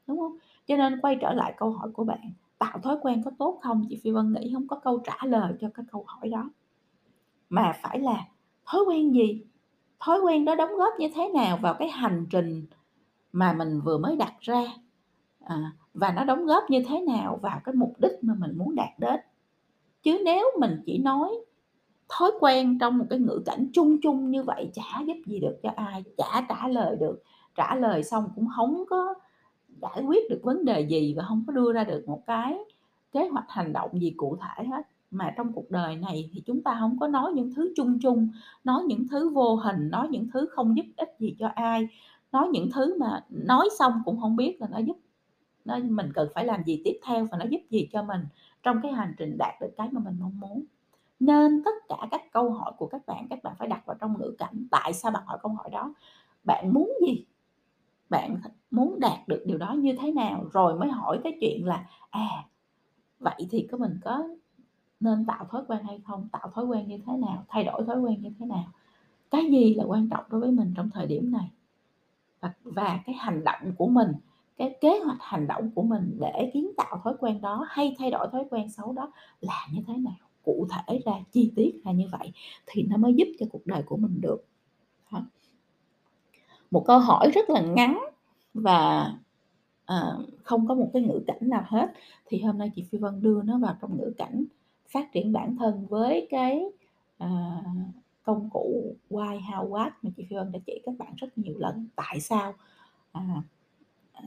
đúng 0.07 0.19
không? 0.19 0.37
Cho 0.67 0.77
nên 0.77 1.01
quay 1.01 1.17
trở 1.21 1.33
lại 1.35 1.55
câu 1.57 1.71
hỏi 1.71 1.91
của 1.93 2.05
bạn, 2.05 2.33
tạo 2.61 2.79
thói 2.79 2.97
quen 3.02 3.23
có 3.25 3.31
tốt 3.38 3.59
không? 3.62 3.87
Chị 3.88 4.00
Phi 4.05 4.11
Vân 4.11 4.33
nghĩ 4.33 4.50
không 4.55 4.69
có 4.69 4.76
câu 4.76 4.99
trả 4.99 5.26
lời 5.26 5.52
cho 5.61 5.69
cái 5.75 5.87
câu 5.93 6.05
hỏi 6.07 6.29
đó, 6.29 6.50
mà 7.49 7.73
phải 7.83 8.00
là 8.00 8.26
thói 8.67 8.81
quen 8.88 9.14
gì? 9.14 9.45
Thói 10.00 10.21
quen 10.21 10.45
đó 10.45 10.55
đóng 10.55 10.76
góp 10.76 10.93
như 10.99 11.09
thế 11.14 11.29
nào 11.35 11.57
vào 11.57 11.75
cái 11.75 11.88
hành 11.88 12.26
trình 12.31 12.67
mà 13.33 13.52
mình 13.52 13.81
vừa 13.81 13.99
mới 13.99 14.17
đặt 14.17 14.35
ra, 14.40 14.64
à, 15.45 15.73
và 15.95 16.12
nó 16.12 16.25
đóng 16.25 16.47
góp 16.47 16.71
như 16.71 16.85
thế 16.88 17.00
nào 17.00 17.38
vào 17.43 17.61
cái 17.64 17.75
mục 17.75 17.95
đích 17.99 18.12
mà 18.23 18.35
mình 18.38 18.59
muốn 18.59 18.75
đạt 18.75 18.99
đến. 18.99 19.21
Chứ 20.02 20.23
nếu 20.25 20.50
mình 20.59 20.83
chỉ 20.87 20.99
nói 20.99 21.31
thói 22.09 22.31
quen 22.40 22.79
trong 22.79 22.99
một 22.99 23.05
cái 23.11 23.19
ngữ 23.19 23.43
cảnh 23.47 23.71
chung 23.73 23.99
chung 24.02 24.31
như 24.31 24.43
vậy 24.43 24.71
chả 24.75 25.00
giúp 25.07 25.17
gì 25.26 25.40
được 25.40 25.57
cho 25.62 25.71
ai, 25.76 26.05
chả 26.17 26.47
trả 26.49 26.69
lời 26.69 26.97
được, 26.97 27.23
trả 27.55 27.75
lời 27.75 28.02
xong 28.02 28.29
cũng 28.35 28.49
không 28.57 28.85
có 28.90 29.14
giải 29.83 30.03
quyết 30.03 30.31
được 30.31 30.41
vấn 30.43 30.65
đề 30.65 30.81
gì 30.81 31.15
và 31.17 31.25
không 31.29 31.45
có 31.47 31.53
đưa 31.53 31.73
ra 31.73 31.85
được 31.85 32.05
một 32.07 32.23
cái 32.27 32.59
kế 33.12 33.29
hoạch 33.29 33.47
hành 33.49 33.73
động 33.73 34.00
gì 34.00 34.15
cụ 34.17 34.37
thể 34.37 34.65
hết. 34.65 34.83
Mà 35.11 35.35
trong 35.37 35.53
cuộc 35.53 35.71
đời 35.71 35.97
này 35.97 36.31
thì 36.33 36.43
chúng 36.47 36.62
ta 36.62 36.77
không 36.81 36.99
có 37.00 37.09
nói 37.09 37.33
những 37.33 37.55
thứ 37.55 37.73
chung 37.77 37.99
chung, 38.03 38.29
nói 38.65 38.83
những 38.83 39.09
thứ 39.09 39.29
vô 39.31 39.55
hình, 39.55 39.91
nói 39.91 40.09
những 40.09 40.27
thứ 40.33 40.49
không 40.50 40.77
giúp 40.77 40.87
ích 40.97 41.17
gì 41.19 41.37
cho 41.39 41.49
ai, 41.55 41.89
nói 42.33 42.49
những 42.53 42.71
thứ 42.71 42.99
mà 42.99 43.25
nói 43.31 43.69
xong 43.79 43.93
cũng 44.05 44.21
không 44.21 44.37
biết 44.37 44.61
là 44.61 44.69
nó 44.71 44.79
giúp 44.79 44.97
nó 45.65 45.79
mình 45.79 46.12
cần 46.15 46.29
phải 46.35 46.45
làm 46.45 46.65
gì 46.65 46.83
tiếp 46.85 46.99
theo 47.07 47.27
và 47.31 47.39
nó 47.39 47.45
giúp 47.50 47.61
gì 47.71 47.89
cho 47.93 48.03
mình 48.03 48.21
trong 48.62 48.77
cái 48.83 48.93
hành 48.93 49.15
trình 49.19 49.39
đạt 49.39 49.55
được 49.61 49.71
cái 49.77 49.89
mà 49.93 50.00
mình 50.05 50.17
mong 50.21 50.41
muốn. 50.41 50.65
Nên 51.21 51.62
tất 51.65 51.71
cả 51.89 51.97
các 52.11 52.33
câu 52.33 52.50
hỏi 52.50 52.73
của 52.79 52.87
các 52.87 53.07
bạn, 53.07 53.27
các 53.31 53.43
bạn 53.43 53.55
phải 53.59 53.69
đặt 53.69 53.87
vào 53.87 53.97
trong 54.00 54.19
ngữ 54.19 54.35
cảnh 54.39 54.67
tại 54.71 54.93
sao 54.93 55.12
bạn 55.12 55.23
hỏi 55.27 55.39
câu 55.43 55.53
hỏi 55.53 55.71
đó? 55.73 55.95
Bạn 56.45 56.73
muốn 56.73 56.91
gì? 57.07 57.25
Bạn 58.11 58.37
muốn 58.71 59.00
đạt 59.00 59.29
được 59.29 59.43
điều 59.47 59.59
đó 59.59 59.73
như 59.73 59.97
thế 60.00 60.12
nào? 60.12 60.45
Rồi 60.52 60.79
mới 60.79 60.88
hỏi 60.88 61.21
cái 61.25 61.38
chuyện 61.40 61.67
là, 61.67 61.87
à, 62.11 62.29
vậy 63.21 63.47
thì 63.50 63.69
có 63.71 63.79
mình 63.79 63.99
có 64.05 64.29
nên 65.00 65.26
tạo 65.26 65.45
thói 65.50 65.62
quen 65.69 65.85
hay 65.85 66.00
không? 66.07 66.29
Tạo 66.33 66.50
thói 66.55 66.64
quen 66.64 66.88
như 66.88 66.99
thế 67.07 67.12
nào? 67.17 67.45
Thay 67.49 67.64
đổi 67.64 67.85
thói 67.87 68.00
quen 68.00 68.23
như 68.23 68.31
thế 68.38 68.47
nào? 68.47 68.64
Cái 69.31 69.47
gì 69.50 69.75
là 69.75 69.85
quan 69.85 70.09
trọng 70.11 70.25
đối 70.29 70.40
với 70.40 70.50
mình 70.50 70.75
trong 70.76 70.90
thời 70.90 71.07
điểm 71.07 71.33
này? 71.33 71.50
Và 72.40 72.52
và 72.64 73.00
cái 73.07 73.14
hành 73.14 73.45
động 73.45 73.73
của 73.79 73.87
mình, 73.88 74.12
cái 74.57 74.79
kế 74.81 75.00
hoạch 75.05 75.19
hành 75.21 75.47
động 75.47 75.71
của 75.75 75.83
mình 75.83 76.19
để 76.21 76.50
kiến 76.55 76.71
tạo 76.76 77.00
thói 77.05 77.14
quen 77.21 77.40
đó 77.40 77.67
hay 77.71 77.97
thay 77.99 78.11
đổi 78.11 78.29
thói 78.33 78.45
quen 78.50 78.71
xấu 78.71 78.93
đó 78.93 79.12
là 79.40 79.69
như 79.73 79.83
thế 79.87 79.95
nào? 79.97 80.14
Cụ 80.45 80.67
thể 80.71 81.00
ra, 81.07 81.12
chi 81.33 81.52
tiết 81.57 81.81
ra 81.85 81.93
như 81.93 82.09
vậy 82.12 82.33
thì 82.67 82.83
nó 82.83 82.97
mới 82.97 83.14
giúp 83.14 83.29
cho 83.38 83.47
cuộc 83.50 83.67
đời 83.67 83.83
của 83.83 83.97
mình 83.97 84.21
được. 84.21 84.45
Đó. 85.12 85.23
Một 86.71 86.85
câu 86.87 86.99
hỏi 86.99 87.31
rất 87.35 87.50
là 87.50 87.61
ngắn 87.61 87.99
và, 88.55 89.12
à, 89.85 90.12
không 90.43 90.69
có 90.69 90.75
một 90.75 90.91
cái 90.93 91.03
ngữ 91.03 91.21
cảnh 91.27 91.49
nào 91.49 91.65
hết, 91.67 91.93
thì 92.27 92.41
hôm 92.41 92.59
nay 92.59 92.71
chị 92.77 92.85
Phi 92.91 92.99
Vân 92.99 93.23
đưa 93.23 93.43
nó 93.43 93.59
vào 93.59 93.77
trong 93.81 93.97
ngữ 93.99 94.12
cảnh 94.19 94.45
phát 94.89 95.12
triển 95.12 95.33
bản 95.33 95.57
thân 95.57 95.87
với 95.87 96.27
cái, 96.31 96.65
à, 97.19 97.62
công 98.23 98.50
cụ 98.50 98.95
Why, 99.11 99.41
How, 99.41 99.71
What 99.71 99.91
mà 100.03 100.11
chị 100.17 100.27
Phi 100.31 100.37
Vân 100.37 100.53
đã 100.53 100.59
chỉ 100.67 100.81
các 100.85 100.95
bạn 100.99 101.15
rất 101.17 101.39
nhiều 101.39 101.55
lần. 101.59 101.89
Tại 101.97 102.21
sao, 102.21 102.53
à, 103.12 103.43
à, 104.12 104.23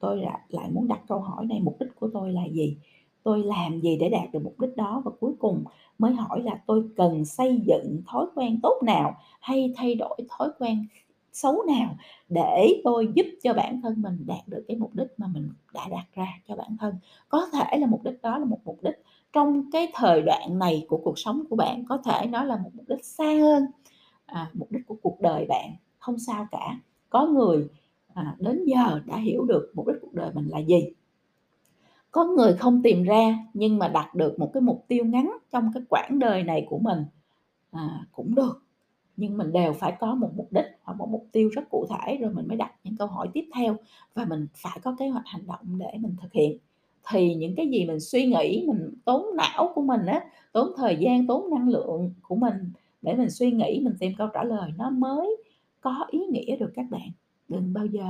tôi 0.00 0.16
lại 0.16 0.40
lại 0.48 0.70
muốn 0.70 0.88
đặt 0.88 1.00
câu 1.08 1.20
hỏi 1.20 1.46
này, 1.46 1.60
mục 1.60 1.76
đích 1.80 1.96
của 2.00 2.10
tôi 2.14 2.32
là 2.32 2.42
gì? 2.52 2.76
Tôi 3.22 3.42
làm 3.42 3.80
gì 3.80 3.96
để 4.00 4.08
đạt 4.08 4.32
được 4.32 4.40
mục 4.44 4.60
đích 4.60 4.76
đó? 4.76 5.02
Và 5.04 5.10
cuối 5.20 5.32
cùng 5.38 5.64
mới 5.98 6.12
hỏi 6.12 6.42
là 6.42 6.62
tôi 6.66 6.84
cần 6.96 7.24
xây 7.24 7.62
dựng 7.66 8.02
thói 8.06 8.26
quen 8.34 8.60
tốt 8.62 8.80
nào 8.84 9.16
hay 9.40 9.72
thay 9.76 9.94
đổi 9.94 10.16
thói 10.28 10.48
quen 10.58 10.86
xấu 11.32 11.62
nào 11.62 11.96
để 12.28 12.80
tôi 12.84 13.08
giúp 13.14 13.26
cho 13.42 13.54
bản 13.54 13.80
thân 13.82 14.02
mình 14.02 14.24
đạt 14.26 14.48
được 14.48 14.64
cái 14.68 14.76
mục 14.76 14.94
đích 14.94 15.08
mà 15.16 15.26
mình 15.26 15.52
đã 15.74 15.88
đặt 15.90 16.04
ra 16.14 16.26
cho 16.48 16.56
bản 16.56 16.76
thân. 16.80 16.94
Có 17.28 17.46
thể 17.52 17.78
là 17.78 17.86
mục 17.86 18.02
đích 18.02 18.22
đó 18.22 18.38
là 18.38 18.44
một 18.44 18.58
mục 18.64 18.78
đích 18.82 19.02
trong 19.32 19.70
cái 19.72 19.88
thời 19.94 20.22
đoạn 20.22 20.58
này 20.58 20.86
của 20.88 21.00
cuộc 21.04 21.18
sống 21.18 21.42
của 21.50 21.56
bạn, 21.56 21.84
có 21.88 21.98
thể 22.04 22.26
nó 22.26 22.44
là 22.44 22.56
một 22.56 22.70
mục 22.74 22.84
đích 22.88 23.04
xa 23.04 23.34
hơn, 23.40 23.66
à, 24.26 24.50
mục 24.52 24.72
đích 24.72 24.86
của 24.86 24.96
cuộc 25.02 25.20
đời 25.20 25.46
bạn, 25.48 25.70
không 25.98 26.18
sao 26.18 26.46
cả. 26.50 26.78
Có 27.10 27.26
người, 27.26 27.68
à, 28.14 28.36
đến 28.38 28.64
giờ 28.64 29.00
đã 29.06 29.16
hiểu 29.16 29.44
được 29.44 29.72
mục 29.74 29.86
đích 29.86 29.96
cuộc 30.02 30.12
đời 30.14 30.30
mình 30.34 30.48
là 30.48 30.58
gì. 30.58 30.92
Có 32.10 32.24
người 32.24 32.56
không 32.56 32.82
tìm 32.82 33.02
ra 33.02 33.38
nhưng 33.54 33.78
mà 33.78 33.88
đặt 33.88 34.14
được 34.14 34.38
một 34.38 34.50
cái 34.54 34.60
mục 34.60 34.84
tiêu 34.88 35.04
ngắn 35.04 35.38
trong 35.52 35.70
cái 35.74 35.82
quãng 35.88 36.18
đời 36.18 36.42
này 36.42 36.66
của 36.70 36.78
mình, 36.78 37.04
à, 37.70 38.06
cũng 38.12 38.34
được. 38.34 38.61
Nhưng 39.16 39.38
mình 39.38 39.52
đều 39.52 39.72
phải 39.72 39.92
có 40.00 40.14
một 40.14 40.30
mục 40.36 40.48
đích 40.52 40.66
hoặc 40.82 40.94
một 40.94 41.08
mục 41.10 41.26
tiêu 41.32 41.48
rất 41.52 41.62
cụ 41.70 41.86
thể 41.90 42.16
rồi 42.16 42.34
mình 42.34 42.48
mới 42.48 42.56
đặt 42.56 42.72
những 42.84 42.96
câu 42.96 43.08
hỏi 43.08 43.28
tiếp 43.34 43.44
theo 43.54 43.76
và 44.14 44.24
mình 44.24 44.46
phải 44.54 44.78
có 44.82 44.96
kế 44.98 45.08
hoạch 45.08 45.26
hành 45.26 45.46
động 45.46 45.78
để 45.78 45.92
mình 46.00 46.16
thực 46.22 46.32
hiện. 46.32 46.58
thì 47.10 47.34
những 47.34 47.54
cái 47.56 47.68
gì 47.68 47.84
mình 47.86 48.00
suy 48.00 48.26
nghĩ, 48.26 48.64
mình 48.68 48.94
tốn 49.04 49.26
não 49.36 49.72
của 49.74 49.82
mình 49.82 50.06
á, 50.06 50.24
tốn 50.52 50.68
thời 50.76 50.96
gian, 50.96 51.26
tốn 51.26 51.50
năng 51.50 51.68
lượng 51.68 52.12
của 52.22 52.36
mình 52.36 52.72
để 53.02 53.14
mình 53.14 53.30
suy 53.30 53.50
nghĩ, 53.52 53.80
mình 53.84 53.94
tìm 54.00 54.12
câu 54.18 54.28
trả 54.34 54.44
lời 54.44 54.72
nó 54.78 54.90
mới 54.90 55.36
có 55.80 56.06
ý 56.10 56.20
nghĩa 56.30 56.56
được 56.56 56.70
các 56.74 56.86
bạn. 56.90 57.10
Đừng 57.48 57.72
bao 57.72 57.86
giờ 57.86 58.04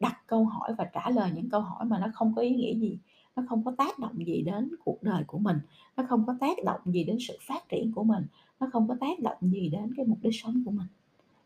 đặt 0.00 0.16
câu 0.26 0.44
hỏi 0.44 0.74
và 0.78 0.84
trả 0.84 1.10
lời 1.10 1.30
những 1.34 1.48
câu 1.50 1.60
hỏi 1.60 1.84
mà 1.84 1.98
nó 1.98 2.06
không 2.14 2.32
có 2.36 2.42
ý 2.42 2.50
nghĩa 2.50 2.74
gì, 2.74 2.98
nó 3.36 3.42
không 3.48 3.64
có 3.64 3.72
tác 3.78 3.98
động 3.98 4.26
gì 4.26 4.42
đến 4.42 4.70
cuộc 4.84 5.02
đời 5.02 5.24
của 5.26 5.38
mình, 5.38 5.56
nó 5.96 6.04
không 6.08 6.24
có 6.26 6.34
tác 6.40 6.64
động 6.64 6.80
gì 6.84 7.04
đến 7.04 7.18
sự 7.20 7.38
phát 7.42 7.68
triển 7.68 7.92
của 7.92 8.04
mình, 8.04 8.24
nó 8.60 8.68
không 8.72 8.88
có 8.88 8.96
tác 9.00 9.20
động 9.20 9.38
gì 9.40 9.68
đến 9.68 9.94
cái 9.96 10.06
mục 10.06 10.18
đích 10.22 10.34
sống 10.34 10.62
của 10.64 10.70
mình. 10.70 10.86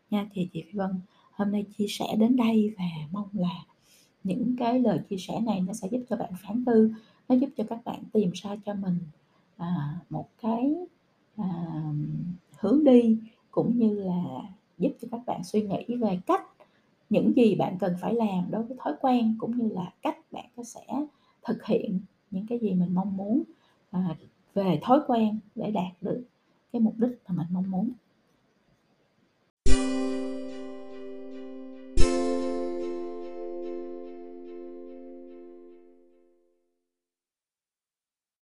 Nha, 0.09 0.29
thì 0.33 0.49
chị 0.53 0.63
Vân 0.73 0.91
hôm 1.31 1.51
nay 1.51 1.65
chia 1.77 1.87
sẻ 1.89 2.05
đến 2.19 2.35
đây 2.35 2.73
và 2.77 2.85
mong 3.11 3.29
là 3.33 3.65
những 4.23 4.55
cái 4.59 4.79
lời 4.79 4.99
chia 5.09 5.17
sẻ 5.17 5.39
này 5.39 5.61
nó 5.61 5.73
sẽ 5.73 5.87
giúp 5.91 6.01
cho 6.09 6.15
bạn 6.15 6.31
phản 6.43 6.65
tư, 6.65 6.91
nó 7.29 7.35
giúp 7.35 7.49
cho 7.57 7.63
các 7.69 7.85
bạn 7.85 8.03
tìm 8.13 8.31
ra 8.33 8.55
cho 8.65 8.73
mình, 8.73 8.99
à, 9.57 9.99
một 10.09 10.29
cái, 10.41 10.75
à, 11.35 11.65
hướng 12.59 12.83
đi, 12.83 13.17
cũng 13.51 13.77
như 13.77 14.03
là 14.03 14.23
giúp 14.77 14.91
cho 15.01 15.07
các 15.11 15.21
bạn 15.25 15.43
suy 15.43 15.61
nghĩ 15.61 15.95
về 15.95 16.19
cách 16.25 16.43
những 17.09 17.33
gì 17.35 17.55
bạn 17.55 17.77
cần 17.79 17.95
phải 18.01 18.13
làm 18.13 18.51
đối 18.51 18.63
với 18.63 18.77
thói 18.79 18.93
quen, 19.01 19.35
cũng 19.39 19.57
như 19.57 19.69
là 19.73 19.93
cách 20.01 20.17
bạn 20.31 20.45
có 20.55 20.63
sẽ 20.63 20.85
thực 21.47 21.65
hiện 21.65 21.99
những 22.31 22.45
cái 22.47 22.59
gì 22.59 22.73
mình 22.73 22.93
mong 22.93 23.17
muốn, 23.17 23.43
à, 23.91 24.15
về 24.53 24.79
thói 24.83 24.99
quen 25.07 25.39
để 25.55 25.71
đạt 25.71 25.93
được 26.01 26.23
cái 26.73 26.81
mục 26.81 26.93
đích 26.97 27.19
mà 27.27 27.35
mình 27.35 27.47
mong 27.49 27.71
muốn. 27.71 27.91